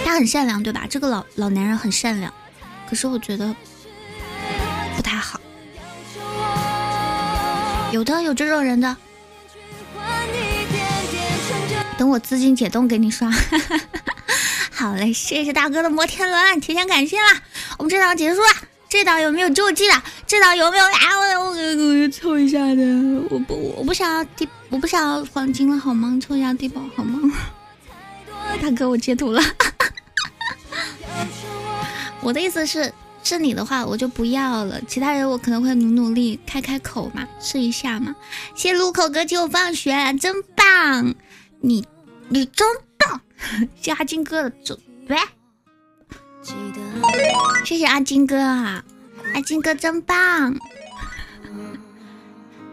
[0.05, 0.87] 他很善良，对吧？
[0.89, 2.33] 这个老老男人很善良，
[2.89, 3.53] 可是我觉得
[4.95, 5.41] 不太好。
[7.91, 8.97] 有的有这种人的，
[11.99, 13.29] 等我资金解冻给你刷。
[14.83, 17.41] 好嘞，谢谢大哥的摩天轮，提前感谢啦！
[17.79, 18.49] 我们这档结束了，
[18.89, 20.03] 这档有没有救济的？
[20.27, 20.85] 这档有没有？
[20.85, 22.83] 哎，我我我凑一下的，
[23.31, 24.49] 我不我不想要地。
[24.71, 26.19] 我不想要黄金了，好吗？
[26.21, 27.33] 抽一下地宝，好吗？
[28.61, 29.41] 大哥，我截图了。
[32.21, 34.81] 我的意思是，是你的话，我就不要了。
[34.89, 38.17] 其他人我可能会努努力，开开口嘛，试一下嘛。
[38.57, 41.15] 谢路口哥接我放学，真棒！
[41.61, 41.87] 你
[42.29, 42.83] 你真棒！
[43.81, 44.79] 谢阿金哥的走，
[45.09, 45.17] 喂。
[47.65, 48.85] 谢谢阿金哥啊，
[49.35, 50.57] 阿金哥真棒。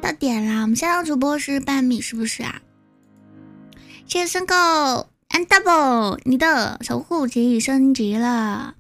[0.02, 0.62] 到点啦！
[0.62, 2.62] 我们下档主播是半米，是不是啊？
[4.08, 4.56] 谢谢申狗
[5.30, 8.76] and double，你的守护级升级了。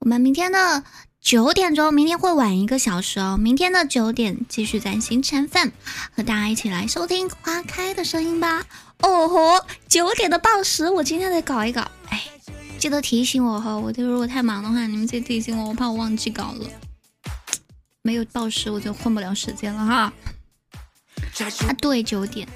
[0.00, 0.82] 我们明天的
[1.20, 3.36] 九点钟，明天会晚一个小时哦。
[3.36, 5.70] 明天的九点继续在星辰饭
[6.16, 8.64] 和大家一起来收听花开的声音吧。
[9.02, 11.82] 哦吼，九点的报时，我今天得搞一搞。
[12.08, 12.24] 哎，
[12.78, 16.66] 记得提醒我哈，我就如果太忙的话，你们记得提醒我，我怕我忘记搞了。
[18.02, 20.12] 没有报时我就混不了时间了哈。
[21.66, 22.48] 啊，对，九点。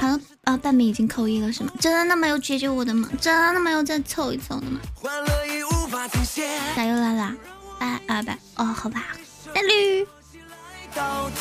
[0.00, 1.72] 好了啊，半米已经扣一了是吗？
[1.80, 3.08] 真的没有解决我的吗？
[3.20, 4.80] 真的没有再凑一凑的吗？
[6.76, 7.34] 咋又来了？
[7.78, 9.06] 拜拜拜哦，好吧，
[9.54, 10.06] 拜绿。